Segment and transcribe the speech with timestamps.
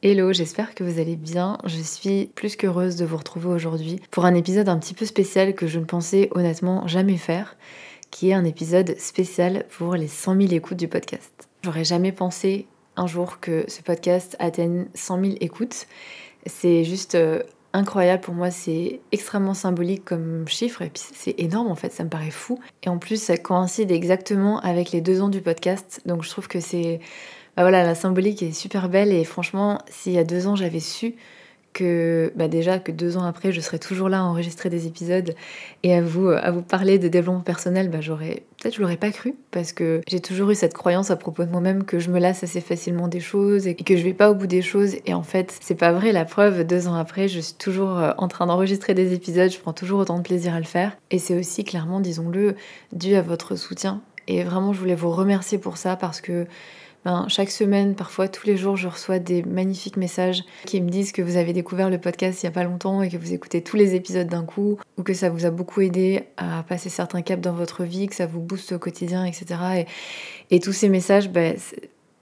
[0.00, 1.58] Hello, j'espère que vous allez bien.
[1.64, 5.56] Je suis plus qu'heureuse de vous retrouver aujourd'hui pour un épisode un petit peu spécial
[5.56, 7.56] que je ne pensais honnêtement jamais faire,
[8.12, 11.48] qui est un épisode spécial pour les 100 000 écoutes du podcast.
[11.64, 15.88] J'aurais jamais pensé un jour que ce podcast atteigne 100 000 écoutes.
[16.46, 17.42] C'est juste euh,
[17.72, 22.04] incroyable pour moi, c'est extrêmement symbolique comme chiffre et puis c'est énorme en fait, ça
[22.04, 22.60] me paraît fou.
[22.84, 26.46] Et en plus, ça coïncide exactement avec les deux ans du podcast, donc je trouve
[26.46, 27.00] que c'est
[27.58, 30.78] bah voilà, la symbolique est super belle et franchement, s'il y a deux ans j'avais
[30.78, 31.16] su
[31.72, 35.34] que bah déjà que deux ans après je serais toujours là à enregistrer des épisodes
[35.82, 39.10] et à vous à vous parler de développement personnel, bah j'aurais peut-être je l'aurais pas
[39.10, 42.20] cru parce que j'ai toujours eu cette croyance à propos de moi-même que je me
[42.20, 45.12] lasse assez facilement des choses et que je vais pas au bout des choses et
[45.12, 46.12] en fait c'est pas vrai.
[46.12, 49.58] La preuve deux ans après je suis toujours euh, en train d'enregistrer des épisodes, je
[49.58, 52.54] prends toujours autant de plaisir à le faire et c'est aussi clairement disons-le
[52.92, 56.46] dû à votre soutien et vraiment je voulais vous remercier pour ça parce que
[57.04, 61.12] ben, chaque semaine, parfois tous les jours, je reçois des magnifiques messages qui me disent
[61.12, 63.62] que vous avez découvert le podcast il n'y a pas longtemps et que vous écoutez
[63.62, 67.22] tous les épisodes d'un coup, ou que ça vous a beaucoup aidé à passer certains
[67.22, 69.86] caps dans votre vie, que ça vous booste au quotidien, etc.
[70.50, 71.56] Et, tous ces messages, ben,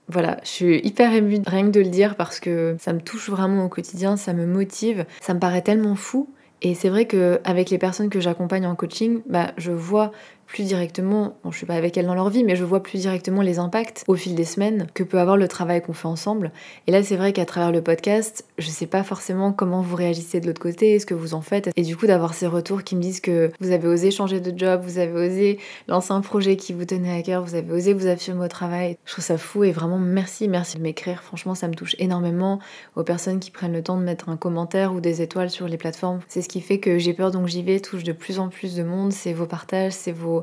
[0.09, 3.29] voilà, je suis hyper émue rien que de le dire parce que ça me touche
[3.29, 6.29] vraiment au quotidien, ça me motive, ça me paraît tellement fou.
[6.61, 10.11] Et c'est vrai qu'avec les personnes que j'accompagne en coaching, bah, je vois
[10.47, 12.99] plus directement, bon, je suis pas avec elles dans leur vie, mais je vois plus
[12.99, 16.51] directement les impacts au fil des semaines que peut avoir le travail qu'on fait ensemble.
[16.87, 20.39] Et là, c'est vrai qu'à travers le podcast, je sais pas forcément comment vous réagissez
[20.39, 21.69] de l'autre côté, ce que vous en faites.
[21.75, 24.57] Et du coup, d'avoir ces retours qui me disent que vous avez osé changer de
[24.57, 25.59] job, vous avez osé
[25.89, 28.97] lancer un projet qui vous tenait à cœur, vous avez osé vous affirmer au travail.
[29.05, 31.23] Je trouve ça fou et vraiment merci, merci de m'écrire.
[31.23, 32.59] Franchement, ça me touche énormément
[32.95, 35.77] aux personnes qui prennent le temps de mettre un commentaire ou des étoiles sur les
[35.77, 36.21] plateformes.
[36.29, 38.75] C'est ce qui fait que j'ai peur donc j'y vais touche de plus en plus
[38.75, 39.11] de monde.
[39.11, 40.36] C'est vos partages, c'est vos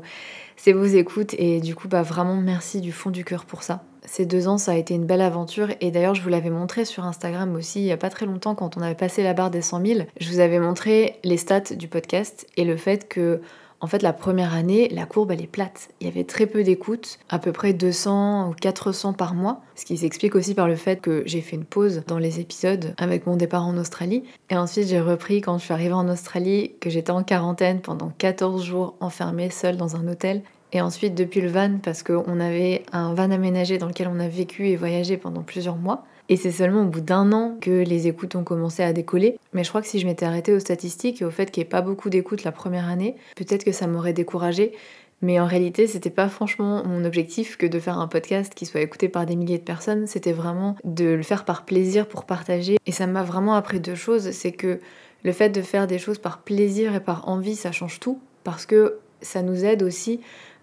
[0.57, 3.83] c'est vos écoutes et du coup bah vraiment merci du fond du cœur pour ça.
[4.03, 6.85] Ces deux ans ça a été une belle aventure et d'ailleurs je vous l'avais montré
[6.85, 9.51] sur Instagram aussi il y a pas très longtemps quand on avait passé la barre
[9.51, 9.99] des 100 000.
[10.19, 13.41] Je vous avais montré les stats du podcast et le fait que
[13.81, 15.89] en fait, la première année, la courbe, elle est plate.
[15.99, 19.85] Il y avait très peu d'écoutes, à peu près 200 ou 400 par mois, ce
[19.85, 23.27] qui s'explique aussi par le fait que j'ai fait une pause dans les épisodes avec
[23.27, 24.23] mon départ en Australie.
[24.49, 28.11] Et ensuite, j'ai repris quand je suis arrivée en Australie, que j'étais en quarantaine pendant
[28.17, 30.41] 14 jours enfermée seule dans un hôtel.
[30.71, 34.27] Et ensuite, depuis le van, parce qu'on avait un van aménagé dans lequel on a
[34.27, 36.05] vécu et voyagé pendant plusieurs mois.
[36.27, 39.37] Et c'est seulement au bout d'un an que les écoutes ont commencé à décoller.
[39.53, 41.67] Mais je crois que si je m'étais arrêtée aux statistiques et au fait qu'il n'y
[41.67, 44.73] ait pas beaucoup d'écoutes la première année, peut-être que ça m'aurait découragée.
[45.21, 48.81] Mais en réalité, c'était pas franchement mon objectif que de faire un podcast qui soit
[48.81, 50.07] écouté par des milliers de personnes.
[50.07, 52.77] C'était vraiment de le faire par plaisir pour partager.
[52.85, 54.31] Et ça m'a vraiment appris deux choses.
[54.31, 54.79] C'est que
[55.23, 58.19] le fait de faire des choses par plaisir et par envie, ça change tout.
[58.43, 60.19] Parce que ça nous aide aussi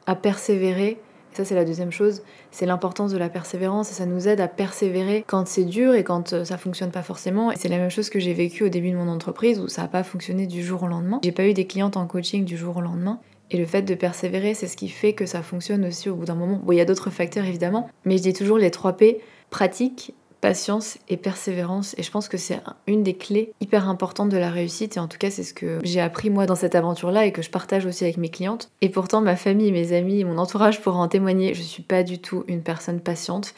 [0.07, 0.99] à persévérer
[1.33, 4.49] ça, c'est la deuxième chose, c'est l'importance de la persévérance et ça nous aide à
[4.49, 7.51] persévérer quand c'est dur et quand euh, ça fonctionne pas forcément.
[7.51, 9.83] Et c'est la même chose que j'ai vécu au début de mon entreprise où ça
[9.83, 11.21] n'a pas fonctionné du jour au lendemain.
[11.23, 13.21] J'ai pas eu des clientes en coaching du jour au lendemain.
[13.51, 16.25] Et le fait de persévérer, c'est ce qui fait que ça fonctionne aussi au bout
[16.25, 16.61] d'un moment.
[16.63, 19.21] Bon, il y a d'autres facteurs évidemment, mais je dis toujours les 3 P
[19.51, 21.95] pratique, patience et persévérance.
[21.97, 24.99] Et je pense que c'est une des clés hyper importantes de la réussite.
[24.99, 27.41] Et en tout cas, c'est ce que j'ai appris moi dans cette aventure-là et que
[27.41, 28.69] je partage aussi avec mes clientes.
[28.83, 31.55] Et pourtant, ma famille, mes amis, mon entourage pourra en témoigner.
[31.55, 33.55] Je suis pas du tout une personne patiente.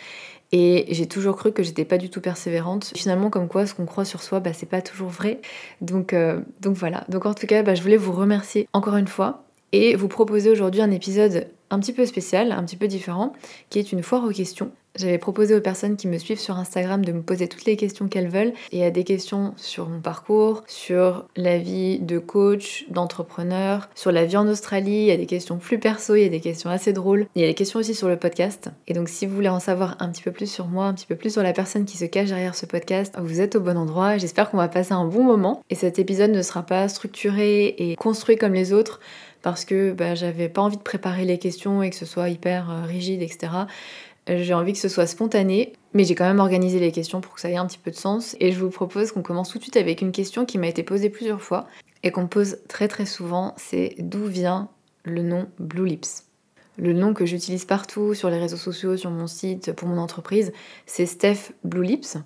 [0.53, 2.93] Et j'ai toujours cru que j'étais pas du tout persévérante.
[2.94, 5.41] Finalement, comme quoi, ce qu'on croit sur soi, bah, c'est pas toujours vrai.
[5.81, 7.05] Donc, euh, donc voilà.
[7.09, 9.43] Donc en tout cas, bah, je voulais vous remercier encore une fois
[9.73, 13.33] et vous proposer aujourd'hui un épisode un petit peu spécial, un petit peu différent,
[13.71, 14.71] qui est une foire aux questions.
[14.97, 18.06] J'avais proposé aux personnes qui me suivent sur Instagram de me poser toutes les questions
[18.06, 18.53] qu'elles veulent.
[18.71, 23.88] Et il y a des questions sur mon parcours, sur la vie de coach, d'entrepreneur,
[23.96, 24.93] sur la vie en Australie.
[24.93, 27.26] Il y a des questions plus perso, il y a des questions assez drôles.
[27.35, 28.70] Il y a des questions aussi sur le podcast.
[28.87, 31.06] Et donc si vous voulez en savoir un petit peu plus sur moi, un petit
[31.06, 33.76] peu plus sur la personne qui se cache derrière ce podcast, vous êtes au bon
[33.76, 34.17] endroit.
[34.17, 35.61] J'espère qu'on va passer un bon moment.
[35.70, 39.00] Et cet épisode ne sera pas structuré et construit comme les autres
[39.44, 42.70] parce que bah, j'avais pas envie de préparer les questions et que ce soit hyper
[42.70, 43.52] euh, rigide, etc.
[44.26, 47.41] J'ai envie que ce soit spontané, mais j'ai quand même organisé les questions pour que
[47.41, 48.37] ça ait un petit peu de sens.
[48.41, 50.82] Et je vous propose qu'on commence tout de suite avec une question qui m'a été
[50.82, 51.67] posée plusieurs fois
[52.03, 54.69] et qu'on pose très très souvent, c'est d'où vient
[55.05, 56.25] le nom Blue Lips?
[56.76, 60.53] Le nom que j'utilise partout sur les réseaux sociaux, sur mon site, pour mon entreprise,
[60.87, 62.17] c'est Steph Blue Lips.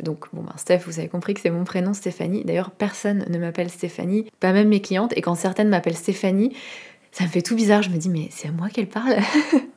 [0.00, 2.44] Donc bon, ben, Steph, vous avez compris que c'est mon prénom Stéphanie.
[2.44, 5.16] D'ailleurs, personne ne m'appelle Stéphanie, pas même mes clientes.
[5.16, 6.54] Et quand certaines m'appellent Stéphanie,
[7.12, 7.82] ça me fait tout bizarre.
[7.82, 9.16] Je me dis, mais c'est à moi qu'elle parle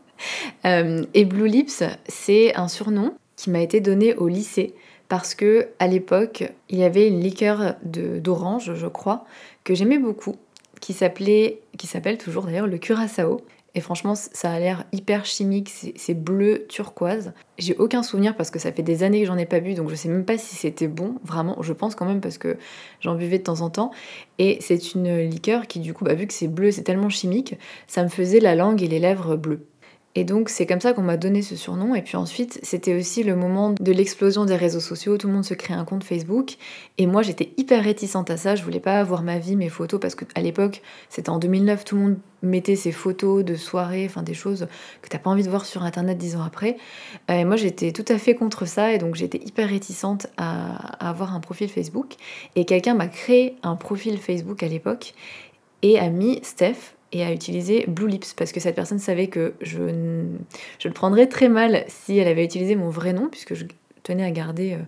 [0.63, 4.73] Et Blue Lips, c'est un surnom qui m'a été donné au lycée
[5.09, 9.25] parce que à l'époque, il y avait une liqueur d'orange, je crois,
[9.63, 10.35] que j'aimais beaucoup,
[10.81, 13.41] qui s'appelait, qui s'appelle toujours d'ailleurs le curaçao.
[13.75, 17.33] Et franchement, ça a l'air hyper chimique, c'est bleu turquoise.
[17.59, 19.89] J'ai aucun souvenir parce que ça fait des années que j'en ai pas bu, donc
[19.89, 21.61] je sais même pas si c'était bon, vraiment.
[21.61, 22.57] Je pense quand même parce que
[23.01, 23.91] j'en buvais de temps en temps.
[24.39, 27.55] Et c'est une liqueur qui, du coup, bah, vu que c'est bleu, c'est tellement chimique,
[27.85, 29.67] ça me faisait la langue et les lèvres bleues.
[30.15, 31.93] Et donc c'est comme ça qu'on m'a donné ce surnom.
[31.93, 35.15] Et puis ensuite, c'était aussi le moment de l'explosion des réseaux sociaux.
[35.17, 36.55] Tout le monde se crée un compte Facebook.
[36.97, 38.55] Et moi, j'étais hyper réticente à ça.
[38.55, 41.95] Je voulais pas avoir ma vie, mes photos, parce qu'à l'époque, c'était en 2009, tout
[41.95, 44.67] le monde mettait ses photos de soirée, enfin des choses
[45.01, 46.77] que t'as pas envie de voir sur Internet dix ans après.
[47.29, 48.93] Et moi, j'étais tout à fait contre ça.
[48.93, 52.15] Et donc j'étais hyper réticente à avoir un profil Facebook.
[52.55, 55.13] Et quelqu'un m'a créé un profil Facebook à l'époque
[55.83, 59.53] et a mis Steph et à utiliser Blue Lips parce que cette personne savait que
[59.61, 60.23] je,
[60.79, 63.65] je le prendrais très mal si elle avait utilisé mon vrai nom puisque je
[64.03, 64.83] tenais à garder euh,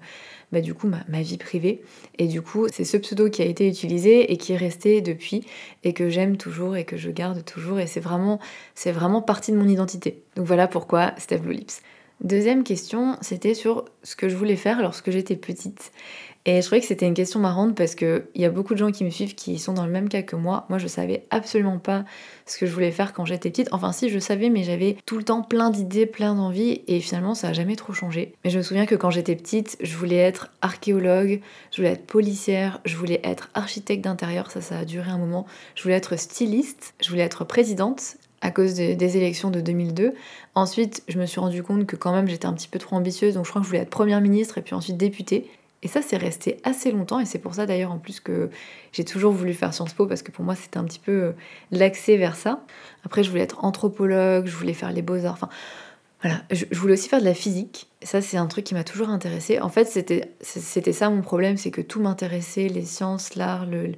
[0.51, 1.81] bah, du coup ma, ma, vie privée.
[2.17, 5.45] Et du coup c'est ce pseudo qui a été utilisé et qui est resté depuis
[5.83, 8.39] et que j'aime toujours et que je garde toujours et c'est vraiment
[8.75, 10.21] c'est vraiment partie de mon identité.
[10.35, 11.81] Donc voilà pourquoi Steph Blue Lips.
[12.21, 15.91] Deuxième question c'était sur ce que je voulais faire lorsque j'étais petite
[16.49, 18.91] et je trouvais que c'était une question marrante parce qu'il y a beaucoup de gens
[18.91, 20.65] qui me suivent qui sont dans le même cas que moi.
[20.69, 22.05] Moi, je savais absolument pas
[22.47, 23.69] ce que je voulais faire quand j'étais petite.
[23.71, 26.81] Enfin, si, je savais, mais j'avais tout le temps plein d'idées, plein d'envies.
[26.87, 28.33] Et finalement, ça a jamais trop changé.
[28.43, 32.07] Mais je me souviens que quand j'étais petite, je voulais être archéologue, je voulais être
[32.07, 34.49] policière, je voulais être architecte d'intérieur.
[34.49, 35.45] Ça, ça a duré un moment.
[35.75, 40.13] Je voulais être styliste, je voulais être présidente à cause des élections de 2002.
[40.55, 43.35] Ensuite, je me suis rendu compte que quand même j'étais un petit peu trop ambitieuse,
[43.35, 45.49] donc je crois que je voulais être première ministre et puis ensuite députée.
[45.81, 48.49] Et ça, c'est resté assez longtemps, et c'est pour ça d'ailleurs en plus que
[48.91, 51.31] j'ai toujours voulu faire Sciences Po, parce que pour moi c'était un petit peu euh,
[51.71, 52.65] l'accès vers ça.
[53.05, 55.49] Après, je voulais être anthropologue, je voulais faire les beaux-arts, enfin
[56.21, 57.87] voilà, je, voulais aussi faire de la physique.
[58.01, 59.61] Ça, c'est un truc qui m'a toujours intéressé.
[59.61, 63.93] En fait, c'était ça mon problème, c'est que tout m'intéressait, les sciences, l'art, le,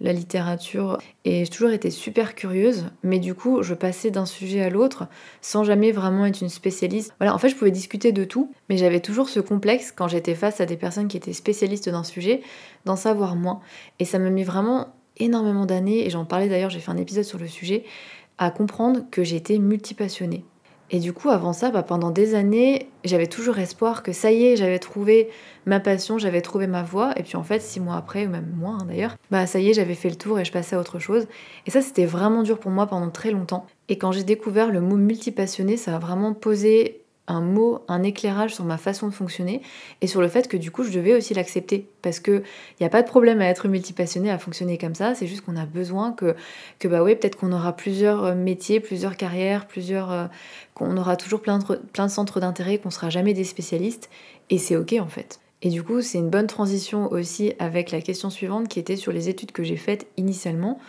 [0.00, 0.98] la littérature.
[1.24, 5.06] Et j'ai toujours été super curieuse, mais du coup, je passais d'un sujet à l'autre
[5.40, 7.14] sans jamais vraiment être une spécialiste.
[7.18, 10.34] Voilà, en fait, je pouvais discuter de tout, mais j'avais toujours ce complexe quand j'étais
[10.34, 12.42] face à des personnes qui étaient spécialistes d'un sujet,
[12.84, 13.60] d'en savoir moins.
[13.98, 14.88] Et ça m'a mis vraiment
[15.18, 17.84] énormément d'années, et j'en parlais d'ailleurs, j'ai fait un épisode sur le sujet,
[18.38, 20.44] à comprendre que j'étais multipassionnée.
[20.92, 24.44] Et du coup, avant ça, bah, pendant des années, j'avais toujours espoir que ça y
[24.46, 25.28] est, j'avais trouvé
[25.64, 27.12] ma passion, j'avais trouvé ma voie.
[27.16, 29.70] Et puis en fait, six mois après, ou même moins hein, d'ailleurs, bah ça y
[29.70, 31.28] est, j'avais fait le tour et je passais à autre chose.
[31.66, 33.66] Et ça, c'était vraiment dur pour moi pendant très longtemps.
[33.88, 36.99] Et quand j'ai découvert le mot multipassionné, ça a vraiment posé
[37.30, 39.62] un mot, un éclairage sur ma façon de fonctionner
[40.00, 41.88] et sur le fait que du coup je devais aussi l'accepter.
[42.02, 45.14] Parce que il n'y a pas de problème à être multipassionné, à fonctionner comme ça,
[45.14, 46.34] c'est juste qu'on a besoin que,
[46.78, 50.26] que bah peut-être qu'on aura plusieurs euh, métiers, plusieurs carrières, plusieurs, euh,
[50.74, 54.10] qu'on aura toujours plein de, plein de centres d'intérêt, qu'on sera jamais des spécialistes.
[54.50, 55.40] Et c'est ok en fait.
[55.62, 59.12] Et du coup, c'est une bonne transition aussi avec la question suivante qui était sur
[59.12, 60.80] les études que j'ai faites initialement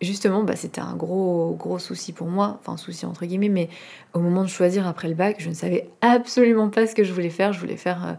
[0.00, 3.68] justement, bah, c'était un gros, gros souci pour moi, enfin souci entre guillemets, mais
[4.14, 7.12] au moment de choisir après le bac, je ne savais absolument pas ce que je
[7.12, 8.12] voulais faire, je voulais faire euh,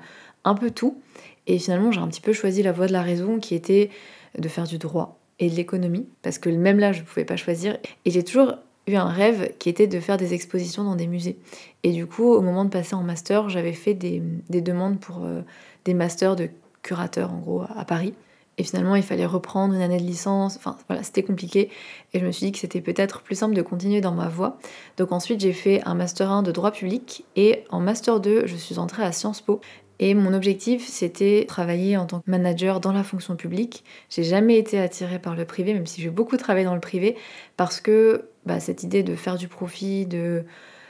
[0.44, 1.02] un peu tout.
[1.48, 3.90] Et finalement, j'ai un petit peu choisi la voie de la raison qui était
[4.38, 7.38] de faire du droit et de l'économie, parce que même là, je ne pouvais pas
[7.38, 7.78] choisir.
[8.06, 8.56] Et j'ai toujours
[8.88, 11.38] eu un rêve qui était de faire des expositions dans des musées.
[11.84, 15.42] Et du coup, au moment de passer en master, j'avais fait des, demandes pour euh,
[15.86, 16.50] des masters de
[16.82, 18.14] curateur, en gros, à Paris.
[18.58, 20.58] Et finalement, il fallait reprendre une année de licence.
[20.58, 21.70] Enfin, voilà, c'était compliqué.
[22.14, 24.58] Et je me suis dit que c'était peut-être plus simple de continuer dans ma voie.
[24.98, 27.26] Donc ensuite, j'ai fait un Master 1 de droit public.
[27.36, 29.62] Et en Master 2, je suis entrée à Sciences Po.
[30.00, 33.84] Et mon objectif, c'était travailler en tant que manager dans la fonction publique.
[34.10, 37.16] J'ai jamais été attirée par le privé, même si j'ai beaucoup travaillé dans le privé,
[37.58, 40.46] parce que bah, cette idée de faire du profit, de...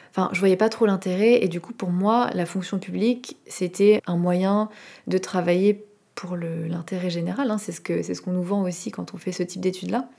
[0.10, 1.44] Enfin, je voyais pas trop l'intérêt.
[1.44, 4.70] Et du coup, pour moi, la fonction publique, c'était un moyen
[5.08, 5.86] de travailler
[6.18, 7.52] pour l'intérêt général.
[7.52, 7.60] Hein.
[7.60, 10.10] C'est ce qu'on ce qu'on nous vend aussi quand on fait ce type d'études-là.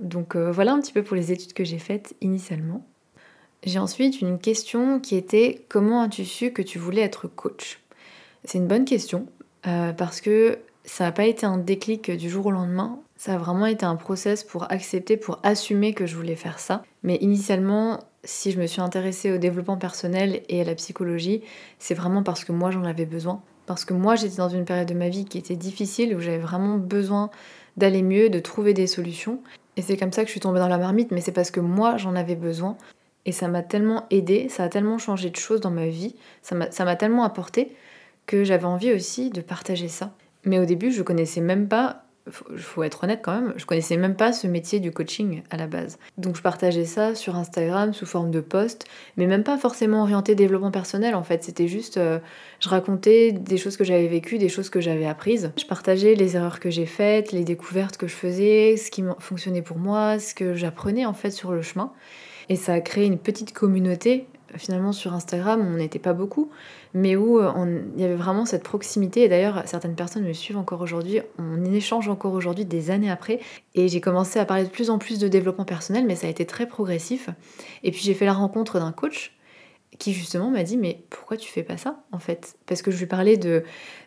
[0.00, 2.84] Donc euh, voilà un petit peu pour les études que j'ai faites initialement.
[3.62, 7.80] J'ai ensuite une question qui était comment as-tu su que tu voulais être coach?
[8.44, 9.26] C'est une bonne question
[9.66, 12.98] euh, parce que ça n'a pas été un déclic du jour au lendemain.
[13.16, 16.82] Ça a vraiment été un process pour accepter, pour assumer que je voulais faire ça.
[17.02, 21.42] Mais initialement, si je me suis intéressée au développement personnel et à la psychologie,
[21.78, 23.42] c'est vraiment parce que moi j'en avais besoin.
[23.66, 26.38] Parce que moi, j'étais dans une période de ma vie qui était difficile, où j'avais
[26.38, 27.30] vraiment besoin
[27.76, 29.40] d'aller mieux, de trouver des solutions.
[29.76, 31.60] Et c'est comme ça que je suis tombée dans la marmite, mais c'est parce que
[31.60, 32.76] moi, j'en avais besoin.
[33.26, 36.54] Et ça m'a tellement aidé, ça a tellement changé de choses dans ma vie, ça
[36.54, 37.74] m'a tellement apporté
[38.26, 40.12] que j'avais envie aussi de partager ça.
[40.44, 43.98] Mais au début, je connaissais même pas il faut être honnête quand même, je connaissais
[43.98, 45.98] même pas ce métier du coaching à la base.
[46.16, 50.34] Donc je partageais ça sur Instagram sous forme de post, mais même pas forcément orienté
[50.34, 51.44] développement personnel en fait.
[51.44, 52.18] C'était juste, euh,
[52.60, 55.52] je racontais des choses que j'avais vécues, des choses que j'avais apprises.
[55.58, 59.62] Je partageais les erreurs que j'ai faites, les découvertes que je faisais, ce qui fonctionnait
[59.62, 61.92] pour moi, ce que j'apprenais en fait sur le chemin.
[62.48, 66.50] Et ça a créé une petite communauté finalement sur Instagram, on n'était pas beaucoup,
[66.92, 69.22] mais où euh, il y avait vraiment cette proximité.
[69.22, 73.40] Et d'ailleurs, certaines personnes me suivent encore aujourd'hui, on échange encore aujourd'hui des années après.
[73.74, 76.30] Et j'ai commencé à parler de plus en plus de développement personnel, mais ça a
[76.30, 77.30] été très progressif.
[77.82, 79.32] Et puis j'ai fait la rencontre d'un coach
[79.98, 82.56] qui justement m'a dit mais pourquoi tu fais pas ça en fait?
[82.66, 83.62] Parce que je lui parlais de,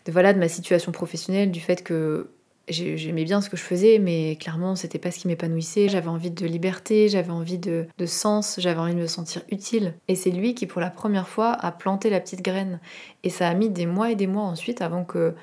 [0.08, 2.30] voilà de ma situation professionnelle, du fait que
[2.70, 5.88] j'aimais bien ce que je faisais, mais clairement, c'était pas ce qui m'épanouissait.
[5.90, 9.94] J'avais envie de liberté, j'avais envie de, sens, j'avais envie de me sentir utile.
[10.08, 12.80] Et c'est lui qui, pour la première fois, a planté la petite graine.
[13.24, 15.34] Et ça a mis des mois et des mois ensuite avant que,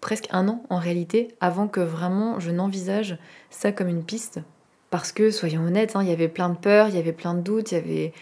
[0.00, 3.18] presque un an en réalité, avant que vraiment je n'envisage
[3.50, 4.40] ça comme une piste.
[4.90, 7.34] Parce que, soyons honnêtes, hein, il y avait plein de peurs, il y avait plein
[7.34, 8.12] de doutes, il y avait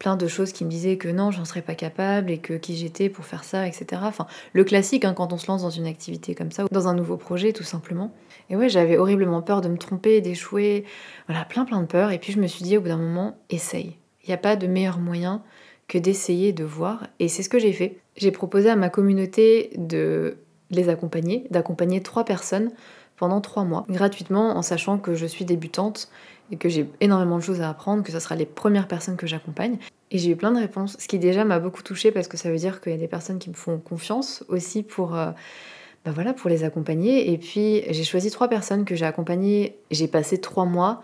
[0.00, 2.74] plein de choses qui me disaient que non, j'en serais pas capable et que qui
[2.74, 4.00] j'étais pour faire ça, etc.
[4.04, 6.88] Enfin, le classique hein, quand on se lance dans une activité comme ça ou dans
[6.88, 8.10] un nouveau projet, tout simplement.
[8.48, 10.84] Et ouais, j'avais horriblement peur de me tromper, d'échouer,
[11.28, 12.12] voilà, plein plein de peurs.
[12.12, 13.94] Et puis je me suis dit au bout d'un moment, essaye.
[14.24, 15.42] Il n'y a pas de meilleur moyen
[15.86, 17.06] que d'essayer de voir.
[17.18, 17.98] Et c'est ce que j'ai fait.
[18.16, 20.38] J'ai proposé à ma communauté de
[20.70, 22.70] les accompagner, d'accompagner trois personnes
[23.18, 26.10] pendant trois mois, gratuitement, en sachant que je suis débutante
[26.50, 29.26] et que j'ai énormément de choses à apprendre, que ce sera les premières personnes que
[29.26, 29.78] j'accompagne.
[30.10, 32.50] Et j'ai eu plein de réponses, ce qui déjà m'a beaucoup touchée parce que ça
[32.50, 35.34] veut dire qu'il y a des personnes qui me font confiance aussi pour, bah
[36.06, 37.32] voilà, pour les accompagner.
[37.32, 39.76] Et puis j'ai choisi trois personnes que j'ai accompagnées.
[39.92, 41.02] J'ai passé trois mois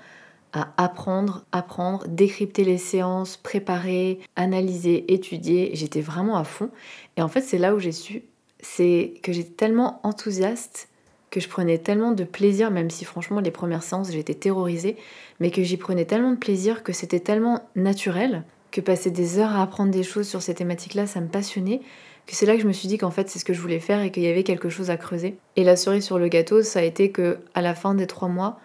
[0.52, 5.70] à apprendre, apprendre, décrypter les séances, préparer, analyser, étudier.
[5.74, 6.70] J'étais vraiment à fond.
[7.16, 8.22] Et en fait, c'est là où j'ai su,
[8.60, 10.88] c'est que j'étais tellement enthousiaste
[11.30, 14.96] que je prenais tellement de plaisir, même si franchement les premières séances j'étais terrorisée,
[15.40, 19.54] mais que j'y prenais tellement de plaisir, que c'était tellement naturel, que passer des heures
[19.54, 21.80] à apprendre des choses sur ces thématiques-là, ça me passionnait,
[22.26, 23.80] que c'est là que je me suis dit qu'en fait c'est ce que je voulais
[23.80, 25.36] faire et qu'il y avait quelque chose à creuser.
[25.56, 28.28] Et la cerise sur le gâteau, ça a été que à la fin des trois
[28.28, 28.58] mois,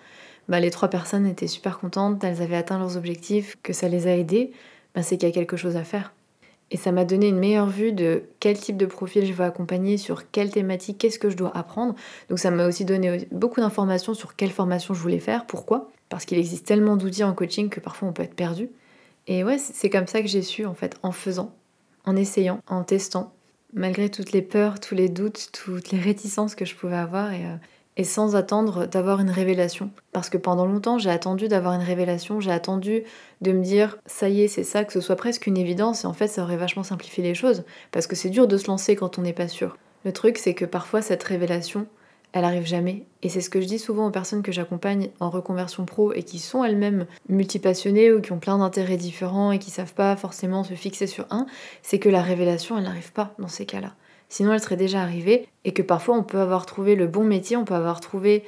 [0.47, 4.07] bah, les trois personnes étaient super contentes, elles avaient atteint leurs objectifs, que ça les
[4.07, 4.51] a aidées,
[4.95, 6.13] bah, c'est qu'il y a quelque chose à faire.
[6.71, 9.97] Et ça m'a donné une meilleure vue de quel type de profil je veux accompagner,
[9.97, 11.95] sur quelle thématique, qu'est-ce que je dois apprendre.
[12.29, 15.91] Donc ça m'a aussi donné beaucoup d'informations sur quelle formation je voulais faire, pourquoi.
[16.07, 18.69] Parce qu'il existe tellement d'outils en coaching que parfois on peut être perdu.
[19.27, 21.53] Et ouais, c'est comme ça que j'ai su en fait, en faisant,
[22.05, 23.33] en essayant, en testant,
[23.73, 27.33] malgré toutes les peurs, tous les doutes, toutes les réticences que je pouvais avoir.
[27.33, 27.55] Et, euh,
[27.97, 29.91] et sans attendre d'avoir une révélation.
[30.11, 33.03] Parce que pendant longtemps, j'ai attendu d'avoir une révélation, j'ai attendu
[33.41, 36.07] de me dire ça y est, c'est ça, que ce soit presque une évidence, et
[36.07, 37.63] en fait, ça aurait vachement simplifié les choses.
[37.91, 39.77] Parce que c'est dur de se lancer quand on n'est pas sûr.
[40.05, 41.85] Le truc, c'est que parfois, cette révélation,
[42.33, 43.05] elle arrive jamais.
[43.23, 46.23] Et c'est ce que je dis souvent aux personnes que j'accompagne en reconversion pro et
[46.23, 50.63] qui sont elles-mêmes multipassionnées ou qui ont plein d'intérêts différents et qui savent pas forcément
[50.63, 51.45] se fixer sur un,
[51.81, 53.93] c'est que la révélation, elle n'arrive pas dans ces cas-là
[54.31, 57.55] sinon elle serait déjà arrivée, et que parfois on peut avoir trouvé le bon métier,
[57.55, 58.43] on peut avoir trouvé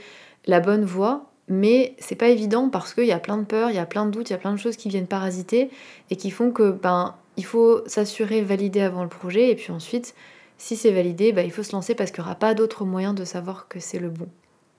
[0.47, 3.75] la bonne voie, mais c'est pas évident parce qu'il y a plein de peurs, il
[3.75, 5.69] y a plein de doutes, il y a plein de choses qui viennent parasiter
[6.09, 10.15] et qui font que ben il faut s'assurer, valider avant le projet, et puis ensuite,
[10.57, 13.13] si c'est validé, ben, il faut se lancer parce qu'il n'y aura pas d'autre moyen
[13.13, 14.27] de savoir que c'est le bon.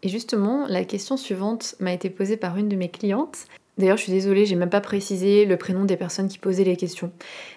[0.02, 3.46] Et justement, la question suivante m'a été posée par une de mes clientes.
[3.76, 6.76] D'ailleurs, je suis désolée, j'ai même pas précisé le prénom des personnes qui posaient les
[6.76, 7.10] questions.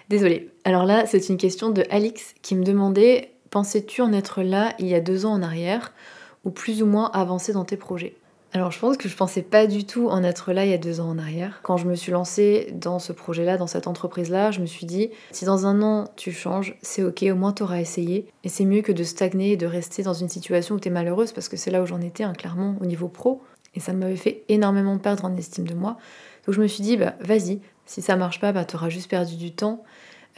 [0.08, 0.50] Désolée.
[0.64, 4.86] Alors là, c'est une question de Alix qui me demandait Pensais-tu en être là il
[4.86, 5.92] y a deux ans en arrière
[6.44, 8.16] ou plus ou moins avancé dans tes projets?
[8.52, 10.78] Alors je pense que je pensais pas du tout en être là il y a
[10.78, 11.60] deux ans en arrière.
[11.62, 15.10] Quand je me suis lancée dans ce projet-là, dans cette entreprise-là, je me suis dit,
[15.32, 18.26] si dans un an tu changes, c'est ok, au moins t'auras essayé.
[18.44, 21.32] Et c'est mieux que de stagner et de rester dans une situation où t'es malheureuse,
[21.32, 23.42] parce que c'est là où j'en étais, hein, clairement, au niveau pro.
[23.74, 25.98] Et ça m'avait fait énormément perdre en estime de moi.
[26.46, 29.36] Donc je me suis dit, bah vas-y, si ça marche pas, bah t'auras juste perdu
[29.36, 29.84] du temps.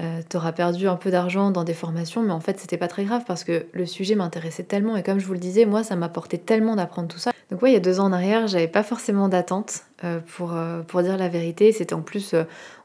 [0.00, 3.04] Euh, t'auras perdu un peu d'argent dans des formations, mais en fait c'était pas très
[3.04, 5.94] grave parce que le sujet m'intéressait tellement et comme je vous le disais, moi ça
[5.94, 7.32] m'apportait tellement d'apprendre tout ça.
[7.50, 10.54] Donc ouais, il y a deux ans en arrière, j'avais pas forcément d'attente euh, pour,
[10.54, 11.72] euh, pour dire la vérité.
[11.72, 12.34] C'était en plus,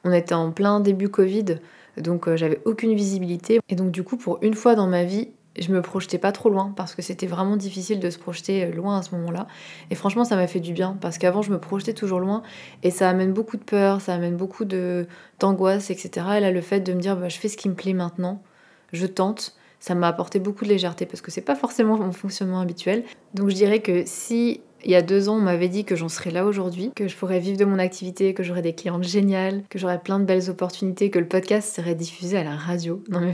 [0.03, 1.59] on était en plein début Covid,
[1.97, 3.59] donc j'avais aucune visibilité.
[3.69, 6.49] Et donc du coup, pour une fois dans ma vie, je me projetais pas trop
[6.49, 9.47] loin parce que c'était vraiment difficile de se projeter loin à ce moment-là.
[9.89, 12.43] Et franchement, ça m'a fait du bien parce qu'avant, je me projetais toujours loin
[12.83, 15.07] et ça amène beaucoup de peur, ça amène beaucoup de
[15.39, 16.09] d'angoisse, etc.
[16.37, 18.41] Et là, le fait de me dire, bah, je fais ce qui me plaît maintenant,
[18.91, 22.59] je tente, ça m'a apporté beaucoup de légèreté parce que c'est pas forcément mon fonctionnement
[22.59, 23.03] habituel.
[23.33, 26.09] Donc je dirais que si il y a deux ans, on m'avait dit que j'en
[26.09, 29.63] serais là aujourd'hui, que je pourrais vivre de mon activité, que j'aurais des clientes géniales,
[29.69, 33.03] que j'aurais plein de belles opportunités, que le podcast serait diffusé à la radio.
[33.09, 33.33] Non mais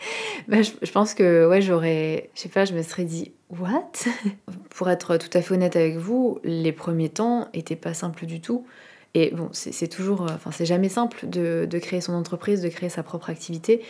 [0.48, 3.90] bah, je, pense que ouais, j'aurais, je sais pas, je me serais dit what?
[4.70, 8.40] Pour être tout à fait honnête avec vous, les premiers temps étaient pas simples du
[8.40, 8.66] tout.
[9.14, 12.88] Et bon, c'est toujours, enfin, c'est jamais simple de, de, créer son entreprise, de créer
[12.88, 13.82] sa propre activité.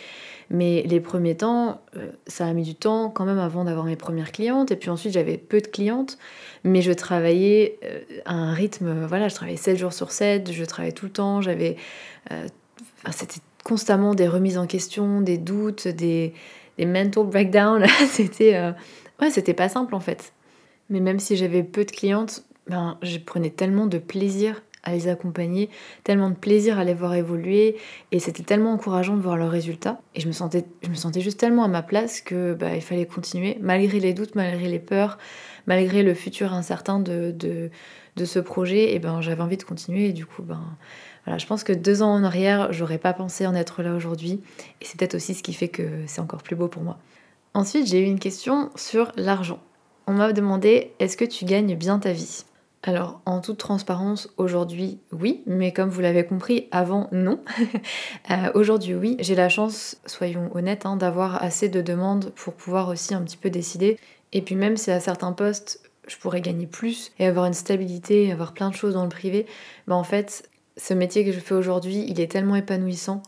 [0.49, 3.95] Mais les premiers temps, euh, ça a mis du temps quand même avant d'avoir mes
[3.95, 4.71] premières clientes.
[4.71, 6.17] Et puis ensuite, j'avais peu de clientes,
[6.63, 10.65] mais je travaillais euh, à un rythme, voilà, je travaillais 7 jours sur 7, je
[10.65, 11.77] travaillais tout le temps, j'avais.
[12.31, 12.47] Euh,
[13.11, 16.33] c'était constamment des remises en question, des doutes, des,
[16.77, 17.85] des mental breakdowns.
[18.09, 18.73] c'était.
[19.21, 20.33] ouais, c'était pas simple en fait.
[20.89, 25.07] Mais même si j'avais peu de clientes, ben, je prenais tellement de plaisir à les
[25.07, 25.69] accompagner,
[26.03, 27.77] tellement de plaisir à les voir évoluer,
[28.11, 30.01] et c'était tellement encourageant de voir leurs résultats.
[30.15, 32.81] Et je me sentais, je me sentais juste tellement à ma place que bah, il
[32.81, 35.17] fallait continuer, malgré les doutes, malgré les peurs,
[35.67, 37.69] malgré le futur incertain de, de,
[38.15, 38.93] de ce projet.
[38.93, 40.63] Et ben j'avais envie de continuer, et du coup ben
[41.25, 44.41] voilà, je pense que deux ans en arrière, j'aurais pas pensé en être là aujourd'hui,
[44.81, 46.97] et c'est peut-être aussi ce qui fait que c'est encore plus beau pour moi.
[47.53, 49.59] Ensuite, j'ai eu une question sur l'argent.
[50.07, 52.45] On m'a demandé est-ce que tu gagnes bien ta vie?
[52.83, 57.39] Alors, en toute transparence, aujourd'hui, oui, mais comme vous l'avez compris, avant, non.
[58.29, 62.87] Euh, aujourd'hui, oui, j'ai la chance, soyons honnêtes, hein, d'avoir assez de demandes pour pouvoir
[62.87, 63.97] aussi un petit peu décider.
[64.31, 68.31] Et puis même si à certains postes, je pourrais gagner plus et avoir une stabilité,
[68.31, 69.47] avoir plein de choses dans le privé,
[69.87, 70.49] bah en fait,
[70.81, 73.21] ce métier que je fais aujourd'hui, il est tellement épanouissant.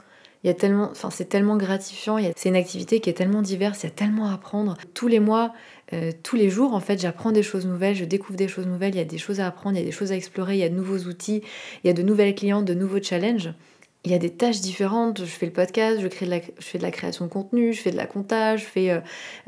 [0.43, 2.17] Il y a tellement, enfin c'est tellement gratifiant.
[2.35, 3.83] C'est une activité qui est tellement diverse.
[3.83, 4.75] Il y a tellement à apprendre.
[4.95, 5.53] Tous les mois,
[5.93, 8.95] euh, tous les jours, en fait, j'apprends des choses nouvelles, je découvre des choses nouvelles,
[8.95, 10.59] il y a des choses à apprendre, il y a des choses à explorer, il
[10.59, 11.43] y a de nouveaux outils,
[11.83, 13.53] il y a de nouvelles clientes, de nouveaux challenges
[14.05, 15.19] il y a des tâches différentes.
[15.19, 16.25] Je fais le podcast, je, fais
[16.77, 18.99] de la création de contenu, je fais de la comptage, je fais euh,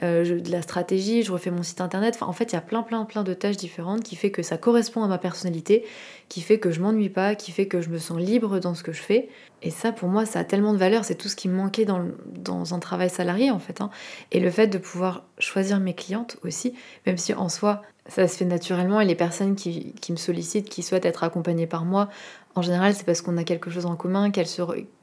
[0.04, 2.16] euh, de la stratégie, je refais mon site internet.
[2.16, 4.44] Enfin, en fait, il y a plein, plein, plein de tâches différentes qui fait que
[4.44, 5.86] ça correspond à ma personnalité,
[6.30, 8.84] qui fait que je m'ennuie pas, qui fait que je me sens libre dans ce
[8.84, 9.28] que je fais.
[9.62, 11.04] Et ça, pour moi, ça a tellement de valeur.
[11.04, 13.82] C'est tout ce qui me manquait dans, dans un travail salarié, en fait.
[13.82, 13.90] Hein.
[14.32, 16.74] Et le fait de pouvoir choisir mes clientes aussi,
[17.06, 20.70] même si en soi, ça se fait naturellement et les personnes qui, qui, me sollicitent,
[20.70, 22.10] qui souhaitent être accompagnées par moi,
[22.56, 24.44] en général, c'est parce qu'on a quelque chose en commun, qu'il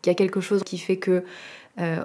[0.07, 1.23] y a quelque chose qui fait que
[1.81, 2.05] euh,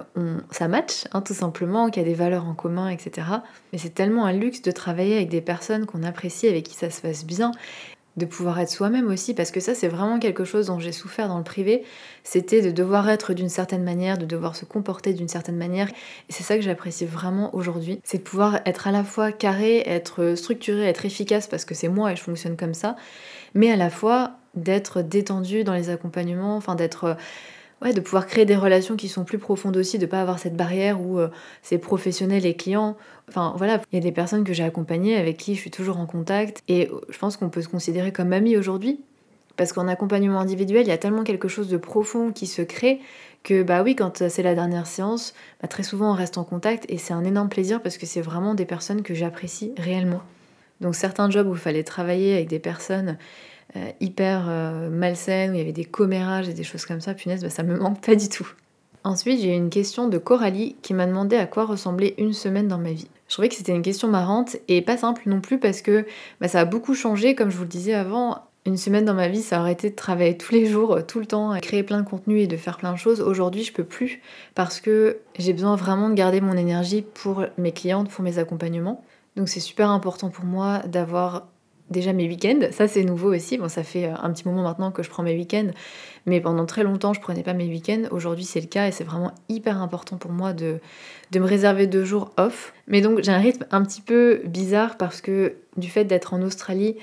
[0.50, 3.26] ça match, hein, tout simplement, qu'il y a des valeurs en commun, etc.
[3.72, 6.90] Mais c'est tellement un luxe de travailler avec des personnes qu'on apprécie, avec qui ça
[6.90, 7.52] se passe bien,
[8.16, 11.28] de pouvoir être soi-même aussi, parce que ça, c'est vraiment quelque chose dont j'ai souffert
[11.28, 11.84] dans le privé.
[12.24, 15.88] C'était de devoir être d'une certaine manière, de devoir se comporter d'une certaine manière.
[16.28, 18.00] Et c'est ça que j'apprécie vraiment aujourd'hui.
[18.04, 21.88] C'est de pouvoir être à la fois carré, être structuré, être efficace, parce que c'est
[21.88, 22.96] moi et je fonctionne comme ça,
[23.54, 27.14] mais à la fois d'être détendu dans les accompagnements, enfin d'être euh,
[27.82, 30.56] ouais, de pouvoir créer des relations qui sont plus profondes aussi, de pas avoir cette
[30.56, 31.28] barrière où euh,
[31.62, 32.96] c'est professionnel et client.
[33.28, 35.98] Enfin voilà, il y a des personnes que j'ai accompagnées avec qui je suis toujours
[35.98, 39.00] en contact et euh, je pense qu'on peut se considérer comme amis aujourd'hui.
[39.56, 43.00] Parce qu'en accompagnement individuel, il y a tellement quelque chose de profond qui se crée
[43.42, 46.84] que bah oui, quand c'est la dernière séance, bah, très souvent on reste en contact
[46.88, 50.22] et c'est un énorme plaisir parce que c'est vraiment des personnes que j'apprécie réellement.
[50.80, 53.16] Donc certains jobs où il fallait travailler avec des personnes
[53.76, 57.14] euh, hyper euh, malsaine, où il y avait des commérages et des choses comme ça,
[57.14, 58.48] punaise, bah, ça me manque pas du tout.
[59.04, 62.68] Ensuite, j'ai eu une question de Coralie qui m'a demandé à quoi ressemblait une semaine
[62.68, 63.08] dans ma vie.
[63.28, 66.06] Je trouvais que c'était une question marrante et pas simple non plus parce que
[66.40, 68.42] bah, ça a beaucoup changé, comme je vous le disais avant.
[68.64, 71.20] Une semaine dans ma vie, ça aurait été de travailler tous les jours, euh, tout
[71.20, 73.20] le temps, créer plein de contenu et de faire plein de choses.
[73.20, 74.20] Aujourd'hui, je peux plus
[74.54, 79.04] parce que j'ai besoin vraiment de garder mon énergie pour mes clientes, pour mes accompagnements.
[79.38, 81.46] Donc c'est super important pour moi d'avoir
[81.90, 82.58] déjà mes week-ends.
[82.72, 83.56] Ça, c'est nouveau aussi.
[83.56, 85.70] Bon, ça fait euh, un petit moment maintenant que je prends mes week-ends,
[86.26, 88.02] mais pendant très longtemps, je prenais pas mes week-ends.
[88.10, 90.80] Aujourd'hui, c'est le cas et c'est vraiment hyper important pour moi de,
[91.30, 92.74] de me réserver deux jours off.
[92.88, 96.42] Mais donc, j'ai un rythme un petit peu bizarre parce que du fait d'être en
[96.42, 96.96] Australie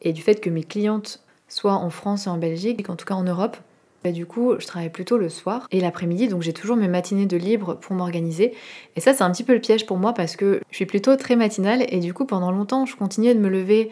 [0.00, 3.14] et du fait que mes clientes soient en France et en Belgique, en tout cas
[3.14, 3.58] en Europe,
[4.04, 7.26] bah, du coup, je travaille plutôt le soir et l'après-midi, donc j'ai toujours mes matinées
[7.26, 8.54] de libre pour m'organiser.
[8.96, 11.16] Et ça, c'est un petit peu le piège pour moi parce que je suis plutôt
[11.16, 13.90] très matinale et du coup, pendant longtemps, je continuais de me lever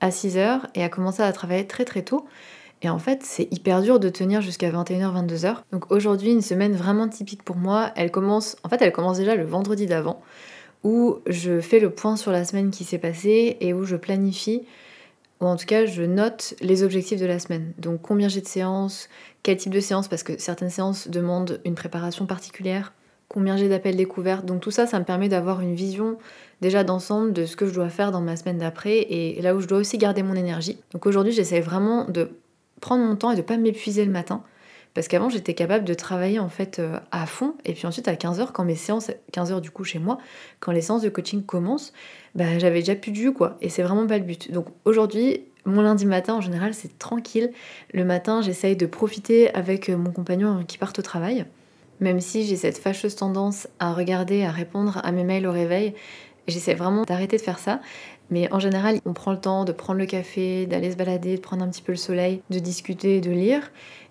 [0.00, 2.26] à 6h et à commencer à travailler très très tôt.
[2.82, 5.56] Et en fait, c'est hyper dur de tenir jusqu'à 21h, 22h.
[5.72, 9.34] Donc aujourd'hui, une semaine vraiment typique pour moi, elle commence, en fait, elle commence déjà
[9.34, 10.22] le vendredi d'avant,
[10.82, 14.62] où je fais le point sur la semaine qui s'est passée et où je planifie,
[15.40, 17.72] ou en tout cas, je note les objectifs de la semaine.
[17.78, 19.08] Donc combien j'ai de séances,
[19.42, 22.92] quel type de séance, parce que certaines séances demandent une préparation particulière,
[23.28, 24.42] combien j'ai d'appels découverts.
[24.42, 26.18] Donc tout ça, ça me permet d'avoir une vision
[26.60, 29.60] déjà d'ensemble de ce que je dois faire dans ma semaine d'après et là où
[29.60, 30.78] je dois aussi garder mon énergie.
[30.92, 32.30] Donc aujourd'hui, j'essaie vraiment de
[32.80, 34.42] prendre mon temps et de pas m'épuiser le matin.
[34.94, 37.54] Parce qu'avant, j'étais capable de travailler en fait euh, à fond.
[37.64, 40.18] Et puis ensuite, à 15h, quand mes séances, 15h du coup chez moi,
[40.58, 41.92] quand les séances de coaching commencent,
[42.34, 43.56] bah, j'avais déjà plus de jus quoi.
[43.60, 44.50] Et c'est vraiment pas le but.
[44.50, 47.52] Donc aujourd'hui, mon lundi matin en général, c'est tranquille.
[47.92, 51.46] Le matin, j'essaye de profiter avec euh, mon compagnon qui part au travail.
[52.00, 55.94] Même si j'ai cette fâcheuse tendance à regarder, à répondre à mes mails au réveil,
[56.48, 57.80] j'essaie vraiment d'arrêter de faire ça.
[58.30, 61.40] Mais en général, on prend le temps de prendre le café, d'aller se balader, de
[61.40, 63.70] prendre un petit peu le soleil, de discuter, de lire.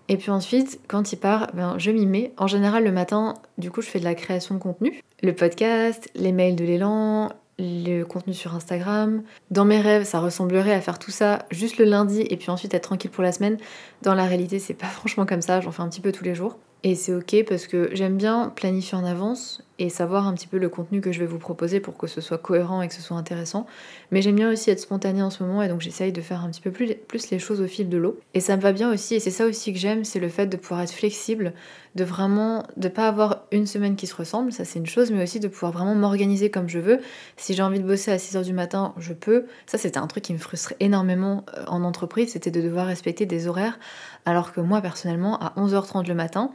[0.10, 2.34] Et puis ensuite, quand il part, ben, je m'y mets.
[2.38, 5.02] En général, le matin, du coup, je fais de la création de contenu.
[5.22, 9.22] Le podcast, les mails de l'élan, le contenu sur Instagram.
[9.52, 12.74] Dans mes rêves, ça ressemblerait à faire tout ça juste le lundi et puis ensuite
[12.74, 13.58] être tranquille pour la semaine.
[14.02, 16.34] Dans la réalité, c'est pas franchement comme ça, j'en fais un petit peu tous les
[16.34, 16.58] jours.
[16.84, 20.58] Et c'est ok parce que j'aime bien planifier en avance et savoir un petit peu
[20.58, 23.02] le contenu que je vais vous proposer pour que ce soit cohérent et que ce
[23.02, 23.66] soit intéressant.
[24.12, 26.50] Mais j'aime bien aussi être spontanée en ce moment et donc j'essaye de faire un
[26.50, 28.20] petit peu plus, les choses au fil de l'eau.
[28.34, 30.48] Et ça me va bien aussi et c'est ça aussi que j'aime, c'est le fait
[30.48, 31.54] de pouvoir être flexible,
[31.96, 35.24] de vraiment de pas avoir une semaine qui se ressemble, ça c'est une chose, mais
[35.24, 37.00] aussi de pouvoir vraiment m'organiser comme je veux.
[37.38, 39.46] Si j'ai envie de bosser à 6h du matin, je peux.
[39.66, 43.26] Ça c'était un truc qui me frustrait énormément euh, en entreprise, c'était de devoir respecter
[43.26, 43.80] des horaires
[44.26, 46.52] alors que moi personnellement à 11h30 le matin,